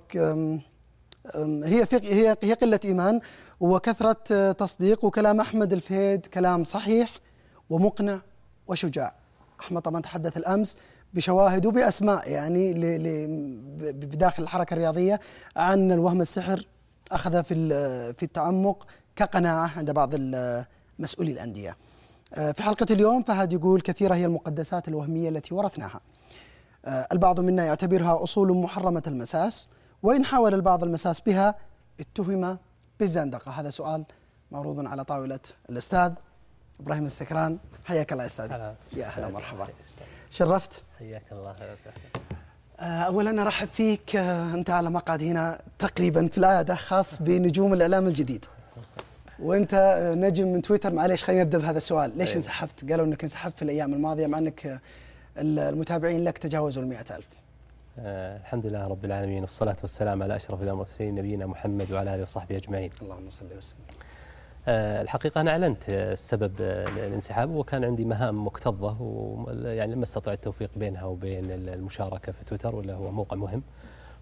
هي 1.64 1.87
هي 1.92 2.37
هي 2.42 2.52
قلة 2.52 2.80
إيمان 2.85 3.21
وكثرة 3.61 4.52
تصديق 4.52 5.04
وكلام 5.04 5.40
أحمد 5.40 5.73
الفهيد 5.73 6.26
كلام 6.26 6.64
صحيح 6.64 7.11
ومقنع 7.71 8.21
وشجاع. 8.66 9.14
أحمد 9.61 9.83
طبعا 9.83 10.00
تحدث 10.00 10.37
الأمس. 10.37 10.76
بشواهد 11.14 11.66
وبأسماء 11.66 12.30
يعني 12.30 12.75
بداخل 13.92 14.42
الحركة 14.42 14.75
الرياضية 14.75 15.21
عن 15.56 15.92
الوهم 15.92 16.21
السحر 16.21 16.66
أخذ 17.12 17.44
في 17.44 17.54
في 18.14 18.23
التعمق 18.23 18.87
كقناعة 19.16 19.71
عند 19.78 19.90
بعض 19.90 20.14
مسؤولي 20.99 21.33
الأندية. 21.33 21.76
آه، 22.35 22.52
في 22.52 22.62
حلقة 22.62 22.87
اليوم 22.90 23.23
فهد 23.23 23.52
يقول 23.52 23.80
كثيرة 23.80 24.14
هي 24.14 24.25
المقدسات 24.25 24.88
الوهمية 24.88 25.28
التي 25.28 25.54
ورثناها. 25.54 26.00
آه، 26.85 27.09
البعض 27.12 27.40
منا 27.40 27.64
يعتبرها 27.64 28.23
أصول 28.23 28.56
محرمة 28.56 29.02
المساس 29.06 29.68
وإن 30.02 30.25
حاول 30.25 30.54
البعض 30.54 30.85
المساس 30.85 31.21
بها 31.21 31.54
اتهم 32.00 32.59
بالزندقة، 33.00 33.50
هذا 33.50 33.71
سؤال 33.71 34.04
معروض 34.50 34.87
على 34.87 35.04
طاولة 35.04 35.40
الأستاذ 35.71 36.12
إبراهيم 36.80 37.04
السكران. 37.04 37.59
حياك 37.85 38.12
الله 38.12 38.26
أستاذ. 38.26 38.50
يا 38.97 39.06
أهلا 39.06 39.26
ومرحبا. 39.26 39.66
شرفت. 40.34 40.82
حياك 40.98 41.22
الله 41.32 41.50
أهلا 41.50 41.72
وسهلا 41.72 41.94
آه، 42.80 43.02
اولا 43.02 43.42
أرحب 43.42 43.68
فيك 43.72 44.16
آه، 44.16 44.54
أنت 44.54 44.70
على 44.70 44.90
مقعد 44.90 45.22
هنا 45.22 45.60
تقريبا 45.78 46.28
في 46.28 46.38
العادة 46.38 46.74
خاص 46.74 47.22
بنجوم 47.22 47.72
الإعلام 47.72 48.06
الجديد. 48.06 48.44
وأنت 49.38 49.74
آه، 49.74 50.14
نجم 50.14 50.52
من 50.52 50.62
تويتر. 50.62 50.92
معليش 50.92 51.24
خلينا 51.24 51.42
نبدأ 51.42 51.58
بهذا 51.58 51.78
السؤال. 51.78 52.18
ليش 52.18 52.30
أيه. 52.30 52.36
انسحبت؟ 52.36 52.90
قالوا 52.90 53.06
إنك 53.06 53.22
انسحبت 53.22 53.56
في 53.56 53.62
الأيام 53.62 53.94
الماضية 53.94 54.26
مع 54.26 54.38
أنك 54.38 54.80
المتابعين 55.38 56.24
لك 56.24 56.38
تجاوزوا 56.38 56.82
ال 56.82 56.92
ألف. 56.92 57.26
آه 57.98 58.36
الحمد 58.36 58.66
لله 58.66 58.86
رب 58.86 59.04
العالمين 59.04 59.40
والصلاة 59.40 59.76
والسلام 59.80 60.22
على 60.22 60.36
أشرف 60.36 60.62
المرسلين 60.62 61.14
نبينا 61.14 61.46
محمد 61.46 61.92
وعلى 61.92 62.14
آله 62.14 62.22
وصحبه 62.22 62.56
أجمعين. 62.56 62.90
اللهم 63.02 63.30
صل 63.30 63.46
وسلم. 63.56 63.78
الحقيقة 64.68 65.40
أنا 65.40 65.50
أعلنت 65.50 65.83
آه، 65.90 66.12
السبب 66.12 66.52
آه، 66.61 66.88
الانسحاب 66.88 67.50
وكان 67.50 67.85
عندي 67.85 68.04
مهام 68.04 68.47
مكتظة 68.47 68.97
ويعني 69.00 69.94
لم 69.94 70.02
أستطع 70.02 70.33
التوفيق 70.33 70.71
بينها 70.76 71.04
وبين 71.04 71.50
المشاركة 71.50 72.33
في 72.33 72.44
تويتر 72.44 72.76
ولا 72.76 72.94
هو 72.94 73.11
موقع 73.11 73.37
مهم. 73.37 73.62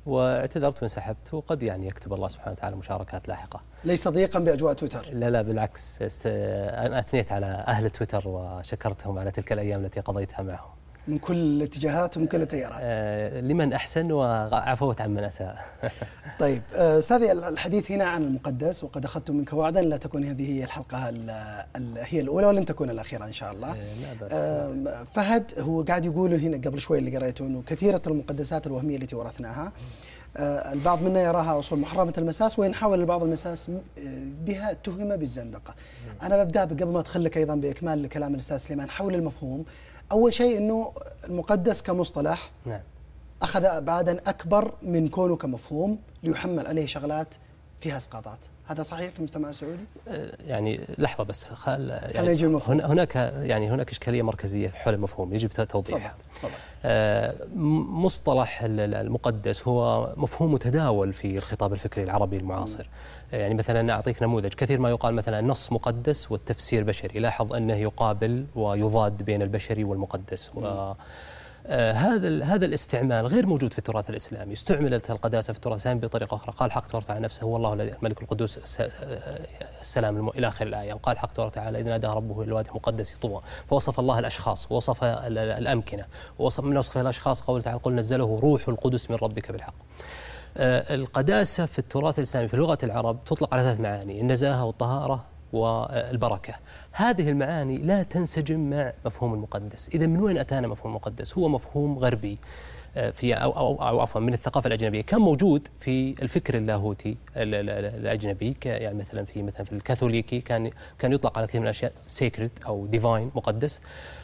واعتذرت 0.07 0.83
وانسحبت 0.83 1.35
وقد 1.35 1.63
يعني 1.63 1.87
يكتب 1.87 2.13
الله 2.13 2.29
سبحانه 2.29 2.53
وتعالى 2.53 2.77
مشاركات 2.77 3.29
لاحقة. 3.29 3.61
ليس 3.85 4.09
ضيقا 4.09 4.39
بأجواء 4.39 4.75
تويتر؟ 4.75 5.07
لا 5.13 5.31
لا 5.31 5.43
بالعكس 5.43 6.03
است... 6.03 6.27
أنا 6.27 6.99
أثنيت 6.99 7.33
على 7.33 7.47
أهل 7.47 7.91
تويتر 7.91 8.29
وشكرتهم 8.29 9.19
على 9.19 9.31
تلك 9.31 9.53
الأيام 9.53 9.85
التي 9.85 10.01
قضيتها 10.01 10.43
معهم. 10.43 10.71
من 11.09 11.19
كل 11.19 11.37
الاتجاهات 11.37 12.17
ومن 12.17 12.27
كل 12.27 12.43
التيارات 12.43 12.79
آه، 12.81 13.41
لمن 13.41 13.73
أحسن 13.73 14.13
وعفوت 14.13 15.01
عمن 15.01 15.25
أساء 15.25 15.65
طيب 16.41 16.63
آه، 16.75 16.99
أستاذي 16.99 17.33
الحديث 17.33 17.93
هنا 17.93 18.05
عن 18.05 18.23
المقدس 18.23 18.85
وقد 18.85 19.05
أخذت 19.05 19.31
منك 19.31 19.53
وعدا 19.53 19.83
لا 19.83 19.97
تكون 19.97 20.25
هذه 20.25 20.59
هي 20.59 20.65
الحلقة 20.65 21.09
ال 21.09 21.31
ال 21.77 21.99
هي 21.99 22.21
الأولى 22.21 22.47
ولن 22.47 22.65
تكون 22.65 22.91
الأخيرة 22.91 23.25
إن 23.25 23.33
شاء 23.33 23.53
الله. 23.53 23.71
آه، 23.71 23.95
لا 24.03 24.15
بأس 24.21 24.33
آه، 24.33 25.07
فهد 25.15 25.53
هو 25.59 25.83
قاعد 25.83 26.05
يقول 26.05 26.35
هنا 26.35 26.57
قبل 26.57 26.81
شوي 26.81 26.99
اللي 26.99 27.17
قريته 27.17 27.47
إنه 27.47 27.63
كثيرة 27.67 28.03
المقدسات 28.07 28.67
الوهمية 28.67 28.97
التي 28.97 29.17
ورثناها 29.17 29.73
آه، 30.37 30.73
البعض 30.73 31.03
منا 31.03 31.23
يراها 31.23 31.59
أصول 31.59 31.79
محرمة 31.79 32.13
المساس 32.19 32.59
وإن 32.59 32.75
حاول 32.75 33.01
البعض 33.01 33.23
المساس 33.23 33.71
بها 34.47 34.71
اتهم 34.71 35.17
بالزندقة. 35.17 35.75
أنا 36.23 36.45
ببدأ 36.45 36.65
قبل 36.65 36.89
ما 36.89 37.01
ادخل 37.01 37.25
لك 37.25 37.37
أيضا 37.37 37.55
بإكمال 37.55 38.09
كلام 38.09 38.35
الأستاذ 38.35 38.57
سليمان 38.57 38.91
حول 38.91 39.15
المفهوم. 39.15 39.65
أول 40.13 40.35
شيء 40.35 40.59
إنه 40.59 40.93
المقدس 41.25 41.83
كمصطلح 41.83 42.51
نعم. 42.67 42.81
أخذ 43.43 43.65
أبعادا 43.65 44.21
أكبر 44.27 44.73
من 44.83 45.09
كونه 45.09 45.37
كمفهوم 45.37 45.99
ليحمل 46.23 46.67
عليه 46.67 46.87
شغلات 46.87 47.35
فيها 47.81 47.97
إسقاطات. 47.97 48.39
هذا 48.73 48.83
صحيح 48.83 49.11
في 49.13 49.19
المجتمع 49.19 49.49
السعودي؟ 49.49 49.85
يعني 50.41 50.81
لحظة 50.99 51.25
بس 51.25 51.51
خل 51.51 51.91
يعني 51.91 52.47
هناك 52.67 53.15
يعني 53.43 53.71
هناك 53.71 53.91
إشكالية 53.91 54.23
مركزية 54.23 54.69
حول 54.69 54.95
المفهوم 54.95 55.35
يجب 55.35 55.49
توضيحها. 55.49 56.15
تفضل 56.35 56.51
آه، 56.85 57.35
م- 57.57 58.05
مصطلح 58.05 58.63
ال- 58.63 58.81
ال- 58.81 58.95
المقدس 58.95 59.69
هو 59.69 60.13
مفهوم 60.17 60.53
متداول 60.55 61.13
في 61.13 61.37
الخطاب 61.39 61.73
الفكري 61.73 62.05
العربي 62.05 62.37
المعاصر. 62.37 62.89
يعني 63.33 63.55
مثلا 63.55 63.93
أعطيك 63.93 64.23
نموذج. 64.23 64.55
كثير 64.55 64.79
ما 64.81 64.91
يقال 64.91 65.15
مثلا 65.15 65.39
النص 65.39 65.73
مقدس 65.73 66.33
والتفسير 66.33 66.85
بشري. 66.85 67.21
لاحظ 67.21 67.53
أنه 67.53 67.75
يقابل 67.75 68.47
ويضاد 68.55 69.23
بين 69.23 69.43
البشري 69.43 69.85
والمقدس. 69.85 70.51
و 70.55 70.93
هذا 71.69 72.29
ال- 72.29 72.43
هذا 72.43 72.67
الاستعمال 72.67 73.27
غير 73.27 73.47
موجود 73.47 73.73
في 73.73 73.79
التراث 73.79 74.11
الإسلامي، 74.11 74.53
استعملت 74.53 75.11
القداسة 75.11 75.53
في 75.53 75.59
التراث 75.59 75.75
الإسلامي 75.77 76.01
بطريقة 76.01 76.35
أخرى، 76.35 76.55
قال 76.57 76.73
حق 76.73 76.87
تبارك 76.87 77.05
وتعالى 77.05 77.21
نفسه 77.21 77.45
هو 77.45 77.57
الله 77.57 77.73
الذي- 77.73 77.93
الملك 77.99 78.23
القدوس 78.23 78.59
الس- 78.59 78.81
آه، 78.81 78.89
السلام 79.81 80.29
إلى 80.29 80.49
آخر 80.49 80.67
الآية، 80.67 80.95
وقال 80.95 81.19
حق 81.19 81.33
تبارك 81.33 81.51
وتعالى 81.53 81.81
إذ 81.81 81.89
نادى 81.89 82.07
ربه 82.07 82.41
إلى 82.43 82.49
الوادي 82.49 82.71
المقدس 82.71 83.13
طوى، 83.23 83.43
فوصف 83.69 84.01
الله 84.01 84.19
الأشخاص، 84.19 84.73
ووصف 84.73 85.05
ال- 85.05 85.39
ال- 85.39 85.39
الأمكنة، 85.39 86.05
ووصف 86.39 86.65
من 86.65 86.77
وصف 86.77 86.99
الأشخاص 86.99 87.43
قوله 87.43 87.63
تعالى 87.63 87.79
قل 87.83 87.95
نزله 87.95 88.39
روح 88.43 88.69
القدس 88.69 89.11
من 89.11 89.17
ربك 89.23 89.53
بالحق. 89.53 89.75
آه، 90.57 90.95
القداسة 90.95 91.67
في 91.67 91.79
التراث 91.79 92.19
الإسلامي 92.19 92.49
في 92.49 92.57
لغة 92.57 92.79
العرب 92.83 93.25
تطلق 93.25 93.55
على 93.55 93.63
ثلاث 93.63 93.81
معاني 93.81 94.21
النزاهة 94.21 94.65
والطهارة 94.65 95.25
والبركة. 95.53 96.55
هذه 96.93 97.29
المعاني 97.31 97.79
لا 97.79 98.03
تنسجم 98.03 98.71
مع 98.71 98.93
مفهوم 99.07 99.35
المقدس. 99.35 99.89
إذا 99.95 100.07
من 100.07 100.21
وين 100.21 100.39
أتانا 100.39 100.69
مفهوم 100.69 100.91
المقدس؟ 100.93 101.39
هو 101.39 101.49
مفهوم 101.49 101.99
غربي 101.99 102.39
آه، 102.97 103.11
في 103.11 103.35
أو, 103.35 103.51
أو, 103.57 103.89
أو 103.89 104.01
عفوا 104.01 104.21
من 104.21 104.33
الثقافة 104.33 104.67
الأجنبية. 104.69 105.01
كان 105.03 105.21
موجود 105.21 105.69
في 105.79 106.15
الفكر 106.23 106.57
اللاهوتي 106.57 107.17
ال- 107.37 107.55
ال- 107.55 107.71
ال- 107.71 108.01
الأجنبي 108.01 108.57
يعني 108.65 108.99
مثلا 108.99 109.25
في 109.25 109.43
مثلا 109.43 109.65
في 109.65 109.73
الكاثوليكي 109.73 110.41
كان 110.41 110.71
كان 110.99 111.13
يطلق 111.13 111.39
على 111.39 111.47
كثير 111.47 111.61
من 111.61 111.67
الأشياء 111.67 111.93
sacred 112.07 112.51
أو 112.67 112.87
divine 112.87 113.31
مقدس. 113.35 113.81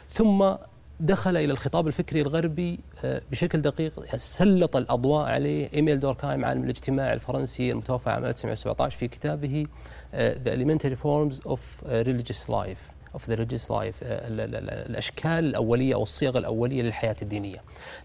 ثم 0.09 0.53
دخل 0.99 1.37
إلى 1.37 1.51
الخطاب 1.53 1.87
الفكري 1.87 2.21
الغربي 2.21 2.79
آه، 3.03 3.21
بشكل 3.31 3.61
دقيق 3.61 4.15
سلط 4.15 4.75
الأضواء 4.75 5.25
عليه. 5.25 5.69
إيميل 5.73 5.99
دوركايم 5.99 6.45
عالم 6.45 6.63
الاجتماع 6.63 7.13
الفرنسي 7.13 7.71
المتوفى 7.71 8.09
عام 8.09 8.25
1917 8.25 8.97
في 8.97 9.07
كتابه 9.07 9.65
آه، 10.13 10.33
The 10.33 10.49
Elementary 10.57 10.95
Forms 11.03 11.49
of 11.51 11.59
آه، 11.85 12.03
Religious 12.03 12.49
Life 12.49 12.93
of 13.17 13.21
the 13.21 13.35
religious 13.35 13.65
life 13.69 13.95
آه، 14.03 14.27
ال- 14.27 14.69
الأشكال 14.89 15.29
الأولية 15.29 15.93
أو 15.95 16.03
الصيغ 16.03 16.37
الأولية 16.37 16.81
للحياة 16.81 17.15
الدينية. 17.21 17.57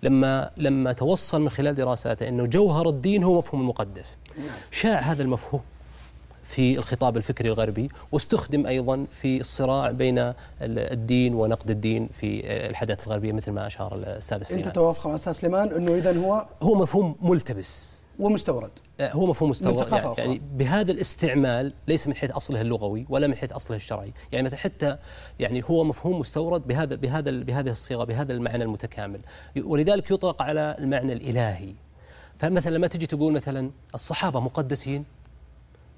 لما 0.02 0.50
لما 0.56 0.92
توصل 0.92 1.40
من 1.42 1.48
خلال 1.48 1.74
دراساته 1.74 2.28
إنه 2.28 2.44
جوهر 2.46 2.88
الدين 2.88 3.24
هو 3.24 3.38
مفهوم 3.38 3.60
المقدس. 3.62 4.18
شاع 4.70 4.98
هذا 5.00 5.22
المفهوم 5.22 5.60
في 6.44 6.78
الخطاب 6.78 7.16
الفكري 7.16 7.48
الغربي 7.48 7.88
واستخدم 8.12 8.66
أيضا 8.66 9.06
في 9.10 9.40
الصراع 9.40 9.90
بين 9.90 10.18
ال- 10.18 10.34
الدين 10.62 11.34
ونقد 11.34 11.70
الدين 11.70 12.08
في 12.08 12.42
آه، 12.46 12.70
الحداثة 12.70 13.06
الغربية 13.06 13.32
مثل 13.32 13.52
ما 13.52 13.66
أشار 13.66 13.94
الأستاذ 13.94 14.36
أنت 14.36 14.46
سليمان. 14.46 14.72
توافق 14.72 15.06
مع 15.06 15.14
أستاذ 15.14 15.32
سليمان 15.32 15.68
أنه 15.72 15.94
إذا 15.94 16.18
هو 16.18 16.46
هو 16.62 16.74
مفهوم 16.74 17.16
ملتبس. 17.22 18.04
ومستورد. 18.18 18.70
آه، 19.00 19.12
هو 19.12 19.26
مفهوم 19.26 19.50
مستورد. 19.50 19.92
يعني, 19.92 20.06
أخرى. 20.06 20.14
يعني 20.18 20.40
بهذا 20.54 20.92
الاستعمال 20.92 21.72
ليس 21.88 22.06
من 22.08 22.14
حيث 22.16 22.30
أصله 22.30 22.60
اللغوي 22.60 23.06
ولا 23.08 23.26
من 23.26 23.34
حيث 23.36 23.52
أصله 23.52 23.76
الشرعي، 23.76 24.12
يعني 24.32 24.46
مثلا 24.46 24.58
حتى 24.58 24.96
يعني 25.40 25.62
هو 25.70 25.84
مفهوم 25.84 26.18
مستورد 26.18 26.66
بهذا 26.66 26.94
بهذا 26.94 27.30
بهذه 27.30 27.70
الصيغة 27.70 28.04
بهذا 28.04 28.32
المعنى 28.32 28.64
المتكامل، 28.64 29.20
ولذلك 29.64 30.10
يطلق 30.10 30.42
على 30.42 30.76
المعنى 30.78 31.12
الإلهي. 31.12 31.74
فمثلا 32.38 32.74
لما 32.74 32.86
تجي 32.86 33.06
تقول 33.06 33.32
مثلا 33.32 33.70
الصحابة 33.94 34.40
مقدسين 34.40 35.04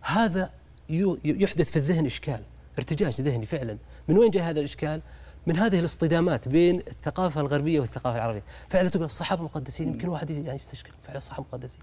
هذا 0.06 0.50
يحدث 1.24 1.70
في 1.70 1.76
الذهن 1.76 2.06
إشكال، 2.06 2.40
ارتجاج 2.78 3.20
ذهني 3.20 3.46
فعلا، 3.46 3.76
من 4.08 4.18
وين 4.18 4.30
جاء 4.30 4.50
هذا 4.50 4.58
الإشكال؟ 4.58 5.00
من 5.46 5.56
هذه 5.56 5.78
الاصطدامات 5.78 6.48
بين 6.48 6.80
الثقافة 6.80 7.40
الغربية 7.40 7.80
والثقافة 7.80 8.16
العربية، 8.16 8.42
فعلا 8.68 8.88
تقول 8.88 9.04
الصحابة 9.04 9.42
مقدسين 9.42 9.88
يمكن 9.88 10.08
واحد 10.08 10.30
يعني 10.30 10.56
يستشكل 10.56 10.90
فعلا 11.02 11.18
الصحابة 11.18 11.46
مقدسين. 11.52 11.80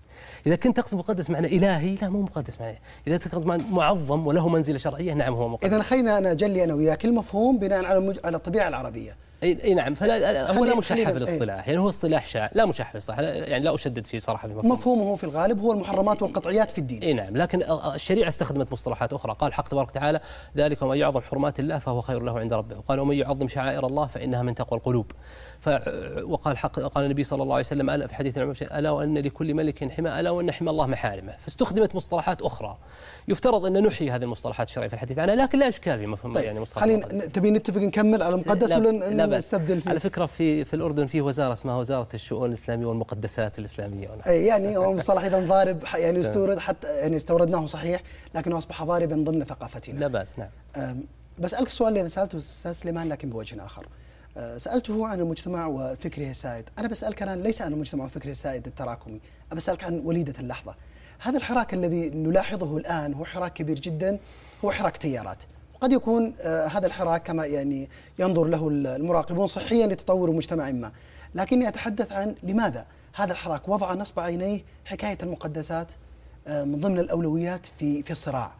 إذا 0.48 0.56
كنت 0.56 0.78
تقصد 0.78 0.98
مقدس 0.98 1.30
معنى 1.30 1.48
إلهي 1.48 1.96
لا 1.96 2.10
مو 2.10 2.22
مقدس 2.22 2.62
معنى 2.62 2.82
إذا 3.08 3.18
تقصد 3.18 3.46
معنى 3.46 3.64
معظم 3.72 4.28
وله 4.28 4.50
منزلة 4.50 4.78
شرعية 4.78 5.14
نعم 5.14 5.34
هو 5.34 5.48
مقدس. 5.48 5.66
إذا 5.66 5.82
خلينا 5.82 6.18
أنا 6.18 6.32
أجلي 6.32 6.64
أنا 6.64 6.74
وياك 6.74 7.06
المفهوم 7.06 7.60
بناء 7.60 7.86
على. 7.86 8.16
على 8.24 8.38
الطبيعة 8.38 8.68
العربية 8.68 9.18
إي 9.44 9.74
نعم. 9.74 9.96
فلا 9.96 10.52
هو 10.58 10.66
لا 10.66 10.76
مشحف 10.76 11.18
الاصطلاح. 11.18 11.68
يعني 11.68 11.80
هو 11.80 11.90
اصطلاح 11.90 12.26
شائع 12.26 12.50
لا 12.54 12.66
مشحف 12.66 13.10
لا- 13.10 13.22
يعني 13.48 13.64
لا 13.64 13.76
أشدد 13.76 14.08
فيه 14.08 14.20
صراحة 14.20 14.48
في 14.48 14.54
مفهوم 14.54 14.72
مفهومه 14.72 15.16
في 15.16 15.24
الغالب 15.24 15.60
هو 15.62 15.72
المحرمات 15.72 16.22
والقطعيات 16.22 16.72
في 16.72 16.78
الدين. 16.78 17.04
إي 17.04 17.14
نعم. 17.14 17.38
لكن 17.38 17.64
الشريعة 17.96 18.28
استخدمت 18.28 18.72
مصطلحات 18.72 19.14
أخرى. 19.14 19.36
قال 19.40 19.54
حق 19.54 19.68
تبارك 19.68 19.90
وتعالى 19.90 20.20
ذلك 20.58 20.82
ومن 20.82 20.98
يعظم 20.98 21.22
حرمات 21.22 21.60
الله 21.60 21.80
فهو 21.80 22.02
خير 22.02 22.22
له 22.22 22.40
عند 22.40 22.54
ربه. 22.54 22.78
وقال 22.78 23.00
ومن 23.00 23.16
يعظم 23.16 23.48
شعائر 23.48 23.88
الله 23.88 24.08
فإنها 24.08 24.42
من 24.42 24.56
تقوى 24.56 24.80
القلوب. 24.80 25.12
وقال 26.24 26.58
حق 26.58 26.80
قال 26.80 27.06
النبي 27.06 27.24
صلى 27.24 27.44
الله 27.44 27.54
عليه 27.56 27.66
وسلم 27.66 27.90
ألا 27.90 28.08
في 28.08 28.16
حديث 28.16 28.38
النبي 28.38 28.60
ألا 28.62 28.90
وأن 28.92 29.18
لكل 29.18 29.54
ملك 29.54 29.92
حمى 29.92 30.20
ألا 30.20 30.30
وأن 30.30 30.52
حمى 30.52 30.70
الله 30.70 30.86
محارمه. 30.88 31.34
فاستخدمت 31.40 31.96
مصطلحات 31.96 32.42
أخرى. 32.42 32.78
يفترض 33.28 33.66
أن 33.66 33.84
نحيي 33.84 34.12
هذه 34.12 34.24
المصطلحات 34.24 34.68
الشرعية 34.68 34.88
في 34.88 34.94
الحديث 34.94 35.20
عنها 35.20 35.36
لكن 35.36 35.60
لا 35.60 35.68
إشكال 35.70 36.00
في 36.00 36.08
مفهوم 36.08 36.34
طيب 36.34 36.44
يعني 36.44 36.60
مصطلح 36.60 36.84
خلينا 36.84 37.06
تبي 37.26 37.52
نتفق 37.52 37.78
نكمل؟ 37.82 38.24
على 38.24 38.36
المقدس 38.36 38.70
لا- 38.70 38.78
ولا 38.78 38.92
لا 38.92 39.26
بأس. 39.26 39.46
نستبدل 39.46 39.82
فيه؟ 39.82 39.90
على 39.90 40.00
فكرة 40.00 40.26
في 40.26 40.66
في 40.66 40.74
الأردن 40.74 41.08
في 41.08 41.22
وزارة 41.22 41.54
اسمها 41.54 41.78
وزارة 41.78 42.08
الشؤون 42.14 42.50
الإسلامية 42.50 42.86
والمقدسات 42.86 43.60
الإسلامية. 43.60 44.10
ونحن. 44.10 44.30
أي 44.30 44.46
يعني 44.46 44.78
هو 44.78 44.94
مصطلح 44.94 45.24
أيضا 45.24 45.40
ضارب 45.40 45.80
يعني. 45.96 46.22
استورد 46.22 46.60
حتى 46.60 46.88
يعني 46.88 47.16
استوردناه 47.16 47.66
صحيح 47.66 48.02
لكنه 48.36 48.58
أصبح 48.58 48.84
ضاربا 48.84 49.16
ضمن 49.16 49.44
ثقافتنا. 49.44 50.00
لا 50.00 50.08
بأس 50.08 50.36
نعم. 50.40 51.00
بسألك 51.40 51.68
السؤال 51.68 51.90
اللي 51.90 52.00
أنا 52.02 52.10
سألته 52.10 52.38
أستاذ 52.38 52.72
سليمان 52.72 53.10
لكن 53.10 53.30
بوجه 53.30 53.66
آخر. 53.66 53.86
أه، 54.38 54.58
سألته 54.58 55.08
عن 55.08 55.20
المجتمع 55.20 55.68
وفكره 55.68 56.30
السائد 56.30 56.70
أنا 56.80 56.88
بسألك 56.88 57.24
الآن 57.24 57.44
ليس 57.44 57.62
عن 57.62 57.74
المجتمع 57.74 58.06
وفكره 58.06 58.32
السائد 58.32 58.68
التراكمي 58.68 59.20
أنا 59.52 59.56
بسألك 59.56 59.84
عن 59.84 60.00
وليدة 60.06 60.34
اللحظة. 60.40 60.76
هذا 61.20 61.38
الحراك 61.38 61.74
الذي 61.74 62.10
نلاحظه 62.10 62.78
الآن 62.78 63.14
هو 63.14 63.26
حراك 63.26 63.54
كبير 63.54 63.80
جدا 63.80 64.20
هو 64.66 64.72
حراك 64.72 64.98
تيارات. 64.98 65.44
قد 65.82 65.92
يكون 65.92 66.34
آه، 66.42 66.68
هذا 66.68 66.88
الحراك 66.88 67.24
كما 67.24 67.46
يعني 67.46 67.90
ينظر 68.20 68.44
له 68.44 68.70
المراقبون 68.70 69.48
صحيا 69.48 69.88
لتطور 69.88 70.32
مجتمع 70.32 70.72
ما. 70.72 70.92
لكني 71.36 71.68
أتحدث 71.68 72.12
عن 72.12 72.36
لماذا 72.44 72.86
هذا 73.14 73.32
الحراك 73.32 73.70
وضع 73.70 73.94
نصب 73.94 74.20
عينيه 74.20 74.62
حكاية 74.86 75.18
المقدسات 75.24 75.92
آه، 76.48 76.64
من 76.64 76.80
ضمن 76.80 77.00
الأولويات 77.00 77.66
في 77.66 78.04
في 78.04 78.12
الصراع 78.12 78.52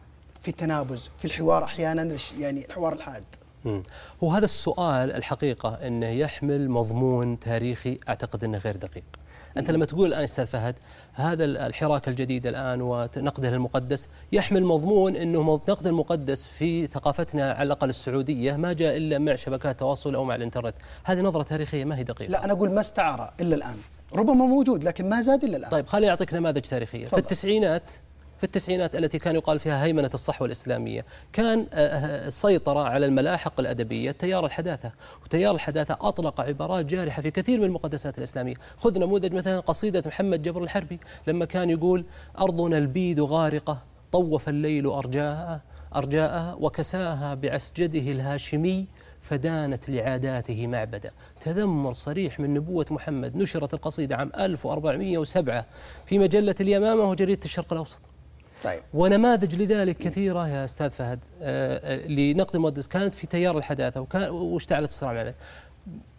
في 0.42 0.48
التنابز 0.48 1.10
في 1.18 1.24
الحوار 1.24 1.64
أحيانا 1.64 2.16
يعني 2.38 2.64
الحوار 2.64 2.92
الحاد. 2.92 3.24
مم. 3.64 3.82
هو 4.24 4.30
هذا 4.30 4.44
السؤال 4.44 5.12
الحقيقة 5.12 5.74
أنه 5.86 6.08
يحمل 6.08 6.70
مضمون 6.70 7.40
تاريخي 7.40 7.98
أعتقد 8.08 8.44
أنه 8.44 8.58
غير 8.58 8.76
دقيق. 8.76 9.04
أنت 9.56 9.70
لما 9.70 9.84
تقول 9.84 10.08
الآن 10.08 10.22
أستاذ 10.22 10.46
فهد 10.46 10.74
هذا 11.12 11.44
ال- 11.44 11.56
الحراك 11.56 12.08
الجديد 12.08 12.46
الآن 12.46 12.80
ونقده 12.82 13.50
للمقدس 13.50 14.08
يحمل 14.32 14.64
مضمون 14.64 15.16
أنه 15.16 15.60
نقد 15.68 15.86
المقدس 15.86 16.46
في 16.46 16.86
ثقافتنا 16.86 17.52
على 17.52 17.62
الأقل 17.66 17.88
السعودية 17.88 18.52
ما 18.56 18.72
جاء 18.72 18.96
إلا 18.96 19.18
مع 19.18 19.34
شبكات 19.34 19.72
التواصل 19.72 20.14
أو 20.14 20.24
مع 20.24 20.34
الإنترنت. 20.34 20.74
هذه 21.04 21.20
نظرة 21.20 21.42
تاريخية 21.42 21.84
ما 21.84 21.98
هي 21.98 22.02
دقيقة. 22.04 22.30
لا 22.30 22.44
أنا 22.44 22.52
أقول 22.52 22.70
ما 22.70 22.80
استعار 22.80 23.32
إلا 23.40 23.54
الآن. 23.54 23.76
ربما 24.14 24.44
موجود 24.44 24.84
لكن 24.84 25.08
ما 25.08 25.20
زاد 25.20 25.44
إلا 25.44 25.56
الآن. 25.56 25.70
طيب 25.70 25.86
خليني 25.86 26.10
أعطيك 26.10 26.34
نماذج 26.34 26.60
تاريخية. 26.60 27.04
في 27.04 27.10
تفضل. 27.10 27.22
التسعينات 27.22 27.90
في 28.38 28.44
التسعينات 28.44 28.96
التي 28.96 29.18
كان 29.18 29.34
يقال 29.34 29.60
فيها 29.60 29.84
هيمنة 29.84 30.10
الصحوة 30.14 30.46
الإسلامية. 30.46 31.04
كان 31.32 31.66
آه، 31.72 32.26
السيطرة 32.26 32.80
على 32.80 33.06
الملاحق 33.06 33.60
الأدبية 33.60 34.10
تيار 34.10 34.46
الحداثة. 34.46 34.92
وتيار 35.24 35.54
الحداثة 35.54 35.96
أطلق 36.00 36.40
عبارات 36.40 36.84
جارحة 36.84 37.22
في 37.22 37.30
كثير 37.30 37.58
من 37.58 37.64
المقدسات 37.64 38.18
الإسلامية. 38.18 38.54
خذ 38.76 38.98
نموذج 38.98 39.34
مثلا 39.34 39.60
قصيدة 39.60 40.02
محمد 40.06 40.42
جبر 40.42 40.62
الحربي 40.62 41.00
لما 41.26 41.44
كان 41.44 41.70
يقول 41.70 42.04
أرضنا 42.38 42.78
البيد 42.78 43.20
غارقة 43.20 43.82
طوف 44.12 44.48
الليل 44.48 44.86
أرجاءها 44.86 45.60
أرجاءها 45.96 46.54
وكساها 46.60 47.34
بعسجده 47.34 48.12
الهاشمي 48.12 48.86
فدانت 49.20 49.90
لعاداته 49.90 50.66
معبدا. 50.66 51.10
تذمر 51.40 51.94
صريح 51.94 52.40
من 52.40 52.54
نبوة 52.54 52.86
محمد 52.90 53.36
نشرت 53.36 53.74
القصيدة 53.74 54.16
عام 54.16 54.32
1407 54.38 55.66
في 56.06 56.18
مجلة 56.18 56.54
اليمامة 56.60 57.02
وجريدة 57.02 57.40
الشرق 57.44 57.72
الأوسط. 57.72 57.98
طيب. 58.64 58.82
ونماذج 58.94 59.62
لذلك 59.62 59.96
كثيرة 59.98 60.48
يا 60.48 60.64
أستاذ 60.64 60.90
فهد. 60.90 61.18
آه، 61.42 61.94
آه، 62.04 62.06
لنقد 62.06 62.54
المقدس 62.56 62.86
كانت 62.88 63.14
في 63.14 63.26
تيار 63.26 63.58
الحداثة 63.58 64.00
وكان 64.00 64.30
واشتعلت 64.30 64.88
الصراع 64.90 65.12
مع. 65.12 65.34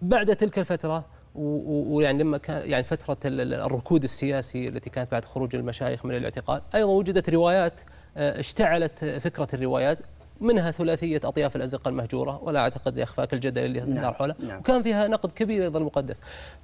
بعد 0.01 0.35
تلك 0.35 0.59
الفترة 0.59 1.05
ويعني 1.35 2.23
لما 2.23 2.37
كان 2.37 2.69
يعني 2.69 2.83
فترة 2.83 3.17
ال- 3.25 3.41
ال- 3.41 3.53
الركود 3.53 4.03
السياسي 4.03 4.67
التي 4.67 4.89
كانت 4.89 5.11
بعد 5.11 5.25
خروج 5.25 5.55
المشايخ 5.55 6.05
من 6.05 6.15
الاعتقال 6.15 6.61
أيضا 6.75 6.89
وجدت 6.91 7.29
روايات 7.29 7.79
آه، 8.17 8.39
اشتعلت 8.39 9.05
فكرة 9.05 9.47
الروايات. 9.53 9.97
منها 10.41 10.71
ثلاثية 10.71 11.21
أطياف 11.23 11.55
الأزقة 11.55 11.89
المهجورة 11.89 12.43
ولا 12.43 12.59
أعتقد 12.59 12.97
يخفاك 12.97 13.33
الجدل 13.33 13.65
اللي 13.65 13.79
نعم، 13.79 13.93
دار 13.93 14.13
حولها 14.13 14.35
نعم. 14.47 14.59
وكان 14.59 14.83
فيها 14.83 15.07
نقد 15.07 15.31
كبير 15.31 15.63
أيضا 15.63 15.79
المقدس 15.79 16.15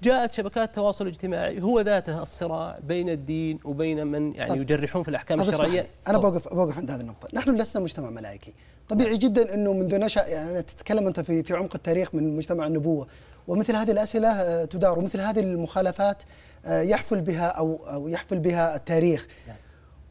جاءت 0.03 0.33
شبكات 0.33 0.69
التواصل 0.69 1.05
الاجتماعي 1.05 1.61
هو 1.61 1.81
ذاته 1.81 2.21
الصراع 2.21 2.79
بين 2.83 3.09
الدين 3.09 3.59
وبين 3.63 4.07
من 4.07 4.35
يعني 4.35 4.49
طب- 4.51 4.61
يجرحون 4.61 5.03
في 5.03 5.09
الأحكام 5.09 5.41
الشرعية. 5.41 5.81
لي، 5.81 5.87
أنا 6.07 6.17
بوقف 6.17 6.53
بوقف 6.53 6.77
عند 6.77 6.91
هذه 6.91 7.01
النقطة. 7.01 7.27
نحن 7.33 7.55
لسنا 7.55 7.83
مجتمع 7.83 8.09
ملائكي. 8.09 8.53
طبيعي 8.89 9.17
جدا 9.17 9.53
إنه 9.53 9.73
منذ 9.73 9.99
نشأ 9.99 10.21
يعني 10.27 10.61
تتكلم 10.61 11.07
أنت 11.07 11.19
في 11.19 11.43
في 11.43 11.53
عمق 11.53 11.75
التاريخ 11.75 12.15
من 12.15 12.35
مجتمع 12.37 12.67
النبوة. 12.67 13.07
ومثل 13.47 13.75
هذه 13.75 13.91
الأسئلة 13.91 14.27
آه، 14.29 14.65
تدار 14.65 14.99
ومثل 14.99 15.21
هذه 15.21 15.39
المخالفات 15.39 16.23
آه، 16.65 16.81
يحفل 16.81 17.21
بها 17.21 17.47
أو 17.47 17.79
أو 17.93 18.07
يحفل 18.07 18.39
بها 18.39 18.75
التاريخ. 18.75 19.27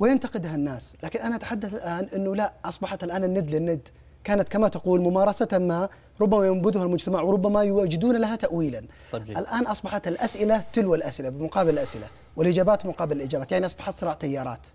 وينتقدها 0.01 0.55
الناس. 0.55 0.97
لكن 1.03 1.21
أنا 1.21 1.37
أتحدث 1.37 1.75
الآن 1.75 2.09
إنه 2.15 2.37
لا 2.37 2.53
أصبحت 2.65 3.05
الآن 3.05 3.25
الند 3.25 3.51
للند. 3.51 3.89
كانت 4.25 4.49
كما 4.49 4.69
تقول 4.69 5.01
ممارسة 5.01 5.59
ما 5.59 5.89
ربما 6.21 6.47
ينبذها 6.47 6.83
المجتمع 6.83 7.23
وربما 7.23 7.63
يوجدون 7.63 8.17
لها 8.17 8.37
تاويلا. 8.37 8.85
طيب 9.13 9.25
جيد. 9.25 9.39
الآن 9.39 9.67
أصبحت 9.67 10.09
الأسئلة 10.09 10.65
تلو 10.73 10.95
الأسئلة 10.95 11.29
بمقابل 11.29 11.71
الأسئلة 11.71 12.07
والإجابات 12.37 12.87
مقابل 12.87 13.17
الإجابات. 13.17 13.53
يعني 13.53 13.67
أصبحت 13.67 13.95
صراع 13.95 14.15
تيارات. 14.15 14.67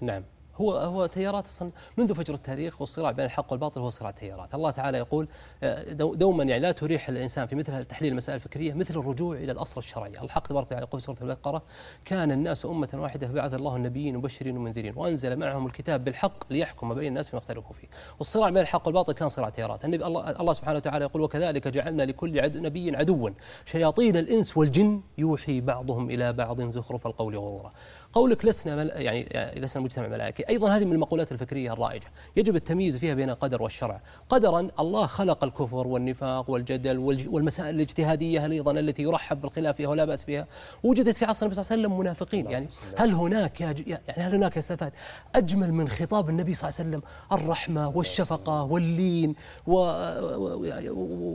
نعم. 0.00 0.22
هو 0.60 0.72
هو 0.72 1.06
تيارات 1.06 1.46
أصلا 1.46 1.70
منذ 1.96 2.14
فجر 2.14 2.34
التاريخ 2.34 2.80
والصراع 2.80 3.10
بين 3.10 3.24
الحق 3.24 3.52
والباطل 3.52 3.80
هو 3.80 3.88
صراع 3.88 4.10
تيارات، 4.10 4.54
الله 4.54 4.70
تعالى 4.70 4.98
يقول 4.98 5.28
آه، 5.62 5.92
دو- 5.92 6.14
دوما 6.14 6.44
يعني 6.44 6.62
لا 6.62 6.72
تريح 6.72 7.08
الإنسان 7.08 7.46
في 7.46 7.56
مثل 7.56 7.84
تحليل 7.84 8.12
المسائل 8.12 8.36
الفكرية 8.36 8.72
مثل 8.72 8.94
الرجوع 9.00 9.36
إلى 9.36 9.52
الأصل 9.52 9.78
الشرعي، 9.80 10.10
الحق 10.10 10.46
تبارك 10.46 10.66
وتعالى 10.66 10.86
يقول 10.86 11.00
في 11.00 11.06
سورة 11.06 11.16
البقرة: 11.22 11.62
كان 12.04 12.32
الناس 12.32 12.66
أمة 12.66 12.88
واحدة 12.94 13.28
فبعث 13.28 13.54
الله 13.54 13.76
النبيين 13.76 14.16
مبشرين 14.16 14.56
ومنذرين 14.56 14.92
وأنزل 14.96 15.36
معهم 15.36 15.66
الكتاب 15.66 16.04
بالحق 16.04 16.52
ليحكم 16.52 16.94
بين 16.94 17.08
الناس 17.08 17.28
فيما 17.28 17.38
اختلفوا 17.42 17.72
فيه، 17.72 17.88
والصراع 18.18 18.50
بين 18.50 18.62
الحق 18.62 18.86
والباطل 18.86 19.12
كان 19.12 19.28
صراع 19.28 19.48
تيارات، 19.48 19.84
النبي 19.84 20.06
الله 20.06 20.40
الله 20.40 20.52
سبحانه 20.52 20.76
وتعالى 20.76 21.04
يقول: 21.04 21.22
وكذلك 21.22 21.68
جعلنا 21.68 22.02
لكل 22.02 22.40
عدو 22.40 22.60
نبي 22.60 22.96
عدوا. 22.96 23.30
شياطين 23.64 24.16
الإنس 24.16 24.56
والجن 24.56 25.00
يوحي 25.18 25.60
بعضهم 25.60 26.10
إلى 26.10 26.32
بعض 26.32 26.60
زخرف 26.62 27.06
القول 27.06 27.36
غرورا. 27.36 27.72
قولك 28.12 28.44
لسنا 28.44 28.76
مل... 28.76 28.88
يعني 28.94 29.20
يعني 29.20 29.60
لسنا 29.60 29.82
مجتمع 29.82 30.08
ملائكي، 30.08 30.48
أيضا 30.48 30.76
هذه 30.76 30.84
من 30.84 30.92
المقولات 30.92 31.32
الفكرية 31.32 31.72
الرائجة، 31.72 32.06
يجب 32.36 32.56
التمييز 32.56 32.96
فيها 32.96 33.14
بين 33.14 33.30
القدر 33.30 33.62
والشرع، 33.62 34.00
قدرا 34.28 34.68
الله 34.80 35.06
خلق 35.06 35.44
الكفر 35.44 35.86
والنفاق 35.86 36.50
والجدل 36.50 36.98
والج... 36.98 37.28
والمسائل 37.28 37.74
الاجتهادية 37.74 38.46
أيضا 38.46 38.72
التي 38.72 39.02
يرحب 39.02 39.40
بالخلاف 39.40 39.76
فيها 39.76 39.88
ولا 39.88 40.04
بأس 40.04 40.24
فيها، 40.24 40.46
وجدت 40.84 41.16
في 41.16 41.24
عصر 41.24 41.46
النبي 41.46 41.62
صلى 41.62 41.62
الله 41.62 41.72
عليه 41.72 41.82
وسلم 41.82 41.98
منافقين، 41.98 42.50
يعني 42.50 42.68
هل 42.96 43.10
هناك 43.10 43.60
يا 43.60 43.72
ج... 43.72 43.88
يعني 43.88 44.02
هل 44.16 44.34
هناك 44.34 44.60
فهد 44.60 44.92
أجمل 45.34 45.72
من 45.72 45.88
خطاب 45.88 46.28
النبي 46.28 46.54
صلى 46.54 46.68
الله 46.68 46.80
عليه 46.80 46.90
وسلم؟ 46.90 47.02
الرحمة 47.32 47.96
والشفقة 47.96 48.62
واللين 48.62 49.34
و, 49.66 49.72
و... 49.72 49.80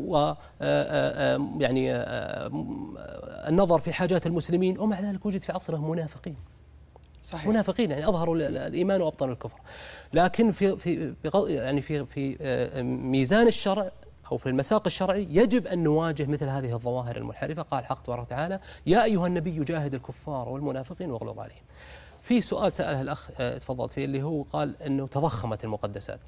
و... 0.08 0.34
آ- 0.34 0.36
آ- 0.36 0.42
آ- 0.60 1.62
يعني 1.62 1.92
النظر 3.50 3.80
في 3.80 3.94
حاجات 3.94 4.28
المسلمين. 4.28 4.80
ومع 4.80 5.00
ذلك 5.00 5.26
وجد 5.26 5.44
في 5.44 5.52
عصره 5.52 5.92
منافقين. 5.92 6.36
صحيح. 7.26 7.48
منافقين 7.48 7.92
يعني 7.92 8.08
أظهروا 8.10 8.36
ال- 8.36 8.42
ال- 8.42 8.58
الإيمان 8.58 9.02
وأبطنوا 9.02 9.34
الكفر. 9.34 9.60
لكن 10.14 10.52
في 10.52 10.78
في 10.78 11.14
يعني 11.48 11.82
في 11.82 12.06
في 12.06 12.38
آه، 12.42 12.82
ميزان 12.82 13.48
الشرع 13.48 13.92
أو 14.32 14.38
في 14.38 14.50
المساق 14.50 14.84
الشرعي 14.86 15.28
يجب 15.30 15.68
أن 15.68 15.84
نواجه 15.84 16.26
مثل 16.26 16.48
هذه 16.50 16.74
الظواهر 16.74 17.16
المنحرفة. 17.18 17.62
قال 17.62 17.80
الحق 17.80 18.04
تبارك 18.04 18.22
وتعالى 18.22 18.60
يا 18.86 19.04
أيها 19.04 19.28
النبي 19.28 19.64
جاهد 19.64 19.94
الكفار 19.94 20.50
والمنافقين 20.50 21.12
واغلظ 21.12 21.40
عليهم. 21.40 21.64
في 22.22 22.42
سؤال 22.42 22.74
سأله 22.74 23.02
الأخ 23.02 23.30
آه، 23.40 23.58
تفضلت 23.58 23.92
فيه 23.92 24.06
اللي 24.06 24.24
هو 24.24 24.42
قال 24.42 24.82
إنه 24.82 25.08
تضخمت 25.08 25.64
المقدسات. 25.66 26.20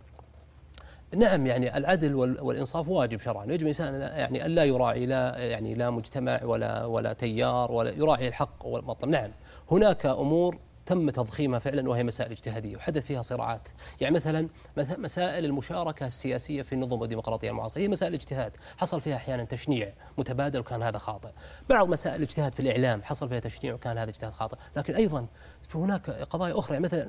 نعم 1.15 1.47
يعني 1.47 1.77
العدل 1.77 2.15
وال- 2.15 2.41
والإنصاف 2.41 2.89
واجب 2.89 3.19
شرعا. 3.19 3.45
يجب 3.45 3.61
الإنسان 3.61 3.93
يعني 4.01 4.45
أن 4.45 4.51
لا 4.51 4.63
يراعي 4.63 5.05
لا 5.05 5.37
يعني 5.37 5.75
لا 5.75 5.89
مجتمع 5.89 6.39
ولا 6.43 6.85
ولا 6.85 7.13
تيار 7.13 7.71
ولا 7.71 7.91
يراعي 7.91 8.27
الحق 8.27 8.65
والمطلب. 8.65 9.09
نعم 9.09 9.31
هناك 9.71 10.05
أمور 10.05 10.57
تم 10.87 11.09
تضخيمها 11.09 11.59
فعلا 11.59 11.89
وهي 11.89 12.03
مسائل 12.03 12.31
اجتهادية 12.31 12.75
وحدث 12.77 13.05
فيها 13.05 13.21
صراعات. 13.21 13.67
يعني 14.01 14.15
مثلا 14.15 14.49
مث- 14.77 14.99
مسائل 14.99 15.45
المشاركة 15.45 16.05
السياسية 16.05 16.61
في 16.61 16.73
النظم 16.73 17.03
الديمقراطيه 17.03 17.49
المعاصرة 17.49 17.81
هي 17.81 17.87
مسائل 17.87 18.13
اجتهاد. 18.13 18.51
حصل 18.77 19.01
فيها 19.01 19.15
أحيانا 19.15 19.43
تشنيع 19.43 19.93
متبادل 20.17 20.59
وكان 20.59 20.83
هذا 20.83 20.97
خاطئ. 20.97 21.29
بعض 21.69 21.87
مسائل 21.89 22.15
الاجتهاد 22.15 22.53
في 22.53 22.59
الإعلام 22.59 23.03
حصل 23.03 23.29
فيها 23.29 23.39
تشنيع 23.39 23.73
وكان 23.73 23.97
هذا 23.97 24.09
اجتهاد 24.09 24.33
خاطئ. 24.33 24.57
لكن 24.75 24.95
أيضا 24.95 25.27
في 25.67 25.77
هناك 25.77 26.09
قضايا 26.09 26.59
أخرى 26.59 26.73
يعني 26.73 26.83
مثلا 26.85 27.03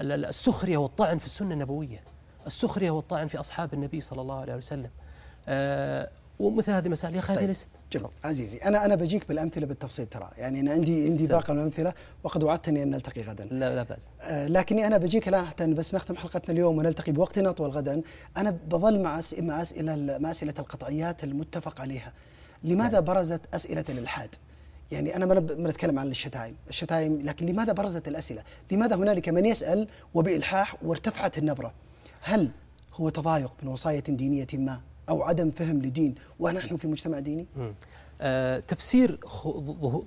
ال- 0.00 0.12
ال- 0.12 0.24
السخرية 0.24 0.76
والطعن 0.76 1.18
في 1.18 1.26
السنة 1.26 1.54
النبوية. 1.54 2.04
السخرية 2.46 2.90
والطعن 2.90 3.26
في 3.26 3.40
أصحاب 3.40 3.74
النبي 3.74 4.00
صلى 4.00 4.20
الله 4.20 4.40
عليه 4.40 4.54
وسلم. 4.54 4.90
آه 5.48 6.10
ومثل 6.42 6.72
هذه 6.72 6.86
المسائل 6.86 7.14
يا 7.14 7.18
أخي 7.20 7.32
هذه 7.32 7.38
طيب. 7.38 7.48
ليست. 7.48 7.66
جميل. 7.92 8.06
عزيزي 8.24 8.58
أنا 8.58 8.84
أنا 8.84 8.94
بجيك 8.94 9.28
بالأمثلة 9.28 9.66
بالتفصيل 9.66 10.06
ترى. 10.06 10.30
يعني 10.38 10.60
أنا 10.60 10.70
عندي 10.72 11.04
عندي. 11.08 11.26
باقي 11.26 11.52
من 11.54 11.58
الأمثلة 11.60 11.92
وقد 12.24 12.42
وعدتني 12.42 12.82
أن 12.82 12.90
نلتقي 12.90 13.22
غدا. 13.22 13.44
لا 13.44 13.74
لا 13.74 13.82
بأس. 13.82 14.02
آه، 14.20 14.46
لكني 14.48 14.86
أنا 14.86 14.98
بجيك 14.98 15.28
الآن 15.28 15.44
حتى 15.46 15.66
بس 15.66 15.94
نختم 15.94 16.16
حلقتنا 16.16 16.50
اليوم 16.54 16.78
ونلتقي 16.78 17.12
بوقتنا 17.12 17.50
اطول 17.50 17.70
غدا. 17.70 18.02
أنا 18.36 18.50
بظل 18.68 19.00
مع 19.02 19.20
مع 19.38 19.62
أسئلة 19.62 20.18
مع 20.18 20.30
أسئلة 20.30 20.54
القطعيات 20.58 21.24
المتفق 21.24 21.80
عليها. 21.80 22.12
لماذا 22.64 23.00
برزت 23.00 23.40
أسئلة 23.54 23.84
الإلحاد؟ 23.88 24.34
يعني 24.92 25.16
أنا 25.16 25.26
ما 25.26 25.34
نب- 25.34 25.58
ما 25.60 25.68
نتكلم 25.68 25.98
عن 25.98 26.08
الشتائم 26.08 26.54
الشتائم 26.68 27.20
لكن 27.22 27.46
لماذا 27.46 27.72
برزت 27.72 28.08
الأسئلة؟ 28.08 28.42
لماذا 28.70 28.96
هنالك 28.96 29.28
من 29.28 29.46
يسأل 29.46 29.88
وبإلحاح 30.14 30.76
وارتفعت 30.82 31.38
النبرة؟ 31.38 31.72
هل 32.20 32.50
هو 32.94 33.08
تضايق 33.08 33.52
من 33.62 33.68
وصاية 33.68 34.00
دينية 34.08 34.46
ما؟ 34.54 34.80
أو 35.08 35.22
عدم 35.22 35.50
فهم 35.50 35.78
لدين 35.78 36.14
ونحن 36.38 36.76
في 36.76 36.88
مجتمع 36.88 37.18
ديني. 37.18 37.46
آه، 38.24 38.58
تفسير 38.58 39.20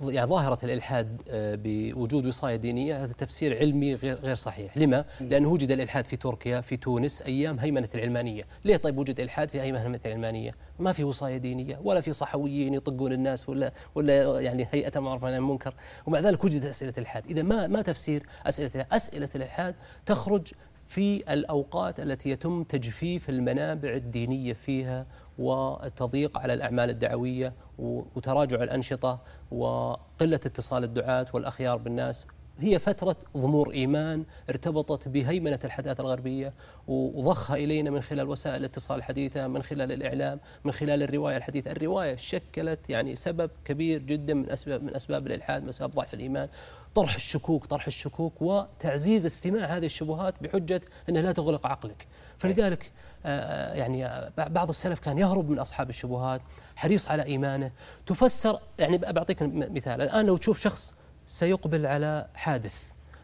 يعني 0.02 0.30
ظاهرة 0.30 0.58
الإلحاد 0.64 1.22
آه، 1.28 1.58
بوجود 1.62 2.26
وصاية 2.26 2.56
دينية 2.56 3.04
هذا 3.04 3.12
تفسير 3.12 3.58
علمي 3.58 3.94
غير 3.94 4.18
غير 4.18 4.34
صحيح، 4.34 4.76
لما؟ 4.76 5.04
لأنه 5.20 5.48
وجد 5.48 5.70
الإلحاد 5.70 6.04
في 6.04 6.16
تركيا 6.16 6.60
في 6.60 6.76
تونس 6.76 7.22
أيام 7.22 7.58
هيمنة 7.58 7.88
العلمانية، 7.94 8.44
ليه 8.64 8.76
طيب 8.76 8.98
وجد 8.98 9.20
إلحاد 9.20 9.50
في 9.50 9.60
هيمنة 9.60 10.00
العلمانية؟ 10.06 10.54
ما 10.78 10.92
في 10.92 11.04
وصاية 11.04 11.36
دينية 11.36 11.80
ولا 11.84 12.00
في 12.00 12.12
صحويين 12.12 12.74
يطقون 12.74 13.12
الناس 13.12 13.48
ولا 13.48 13.72
ولا 13.94 14.40
يعني 14.40 14.68
هيئة 14.72 15.00
معروف 15.00 15.24
عن 15.24 15.34
المنكر، 15.34 15.74
ومع 16.06 16.20
ذلك 16.20 16.44
وجدت 16.44 16.64
أسئلة 16.64 16.92
الإلحاد، 16.98 17.26
إذا 17.26 17.42
ما 17.42 17.66
ما 17.66 17.82
تفسير 17.82 18.26
أسئلة؟ 18.46 18.86
أسئلة 18.92 19.28
الإلحاد 19.34 19.74
تخرج 20.06 20.52
في 20.86 21.32
الأوقات 21.32 22.00
التي 22.00 22.30
يتم 22.30 22.62
تجفيف 22.62 23.30
المنابع 23.30 23.92
الدينية 23.92 24.52
فيها 24.52 25.06
والتضييق 25.38 26.38
على 26.38 26.54
الأعمال 26.54 26.90
الدعوية 26.90 27.52
وتراجع 27.78 28.62
الأنشطة 28.62 29.20
وقلة 29.50 30.40
اتصال 30.46 30.84
الدعاة 30.84 31.26
والأخيار 31.32 31.76
بالناس. 31.76 32.26
هي 32.60 32.78
فترة 32.78 33.16
ضمور 33.36 33.72
إيمان 33.72 34.24
ارتبطت 34.50 35.08
بهيمنة 35.08 35.58
الحداثة 35.64 36.00
الغربية 36.00 36.52
وضخها 36.88 37.56
إلينا 37.56 37.90
من 37.90 38.00
خلال 38.00 38.28
وسائل 38.28 38.56
الاتصال 38.56 38.98
الحديثة 38.98 39.48
من 39.48 39.62
خلال 39.62 39.92
الإعلام 39.92 40.40
من 40.64 40.72
خلال 40.72 41.02
الرواية 41.02 41.36
الحديثة. 41.36 41.70
الرواية 41.70 42.16
شكلت 42.16 42.90
يعني 42.90 43.16
سبب 43.16 43.50
كبير 43.64 44.02
جدا 44.02 44.34
من 44.34 44.50
أسباب 44.50 44.82
من 44.82 44.96
أسباب 44.96 45.26
الإلحاد 45.26 45.62
من 45.62 45.68
أسباب 45.68 45.90
ضعف 45.90 46.14
الإيمان. 46.14 46.48
طرح 46.94 47.14
الشكوك 47.14 47.66
طرح 47.66 47.86
الشكوك 47.86 48.42
وتعزيز 48.42 49.26
استماع 49.26 49.64
هذه 49.64 49.86
الشبهات 49.86 50.34
بحجة 50.42 50.80
أنها 51.08 51.22
لا 51.22 51.32
تغلق 51.32 51.66
عقلك. 51.66 52.06
فلذلك 52.38 52.92
آه، 53.26 53.74
يعني 53.74 54.06
آه، 54.06 54.32
بعض 54.36 54.68
السلف 54.68 55.00
كان 55.00 55.18
يهرب 55.18 55.50
من 55.50 55.58
أصحاب 55.58 55.88
الشبهات 55.88 56.40
حريص 56.76 57.08
على 57.08 57.22
إيمانه. 57.22 57.70
تفسر 58.06 58.60
يعني 58.78 58.98
بعطيك 58.98 59.42
مثال. 59.42 60.02
الآن 60.02 60.26
لو 60.26 60.36
تشوف 60.36 60.60
شخص 60.60 60.94
سيقبل 61.26 61.86
على 61.86 62.26
حادث 62.34 62.82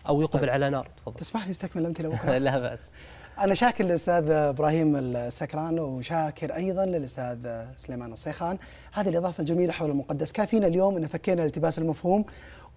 أو 0.08 0.22
يقبل 0.22 0.50
على 0.50 0.70
نار. 0.70 0.88
تفضل. 0.96 1.20
تسمح 1.20 1.44
لي 1.44 1.50
أستكمل 1.50 1.82
الامثله 1.82 2.08
بكره 2.08 2.38
لا 2.38 2.58
بأس. 2.58 2.90
أنا 3.38 3.54
شاكر 3.54 3.84
للأستاذ 3.84 4.30
إبراهيم 4.30 4.96
السكران 4.96 5.78
وشاكر 5.78 6.54
أيضا 6.54 6.86
للأستاذ 6.86 7.66
سليمان 7.76 8.12
الصيخان 8.12 8.58
هذه 8.92 9.08
الإضافة 9.08 9.40
الجميلة 9.40 9.72
حول 9.72 9.90
المقدس. 9.90 10.32
كافينا 10.32 10.66
اليوم 10.66 10.96
إن 10.96 11.06
فكينا 11.06 11.42
الالتباس 11.42 11.78
المفهوم 11.78 12.24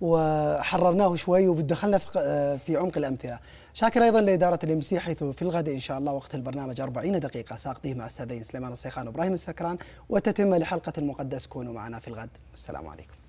وحررناه 0.01 1.15
شوي 1.15 1.47
ودخلنا 1.47 1.97
في 1.97 2.57
في 2.57 2.77
عمق 2.77 2.97
الأمثلة. 2.97 3.39
شاكر 3.73 4.03
أيضا 4.03 4.21
لإدارة 4.21 4.59
ال 4.63 4.81
MC 4.81 4.99
حيث 4.99 5.23
في 5.23 5.41
الغد 5.41 5.69
إن 5.69 5.79
شاء 5.79 5.97
الله 5.97 6.11
وقت 6.13 6.35
البرنامج 6.35 6.81
40 6.81 7.19
دقيقة. 7.19 7.55
ساقضيه 7.55 7.93
مع 7.93 8.03
الاستاذين 8.03 8.43
سليمان 8.43 8.71
الصيخان 8.71 9.07
وإبراهيم 9.07 9.33
السكران 9.33 9.77
وتتمة 10.09 10.55
لحلقة 10.55 10.93
المقدس. 10.97 11.47
كونوا 11.47 11.73
معنا 11.73 11.99
في 11.99 12.07
الغد. 12.07 12.29
والسلام 12.51 12.87
عليكم. 12.87 13.24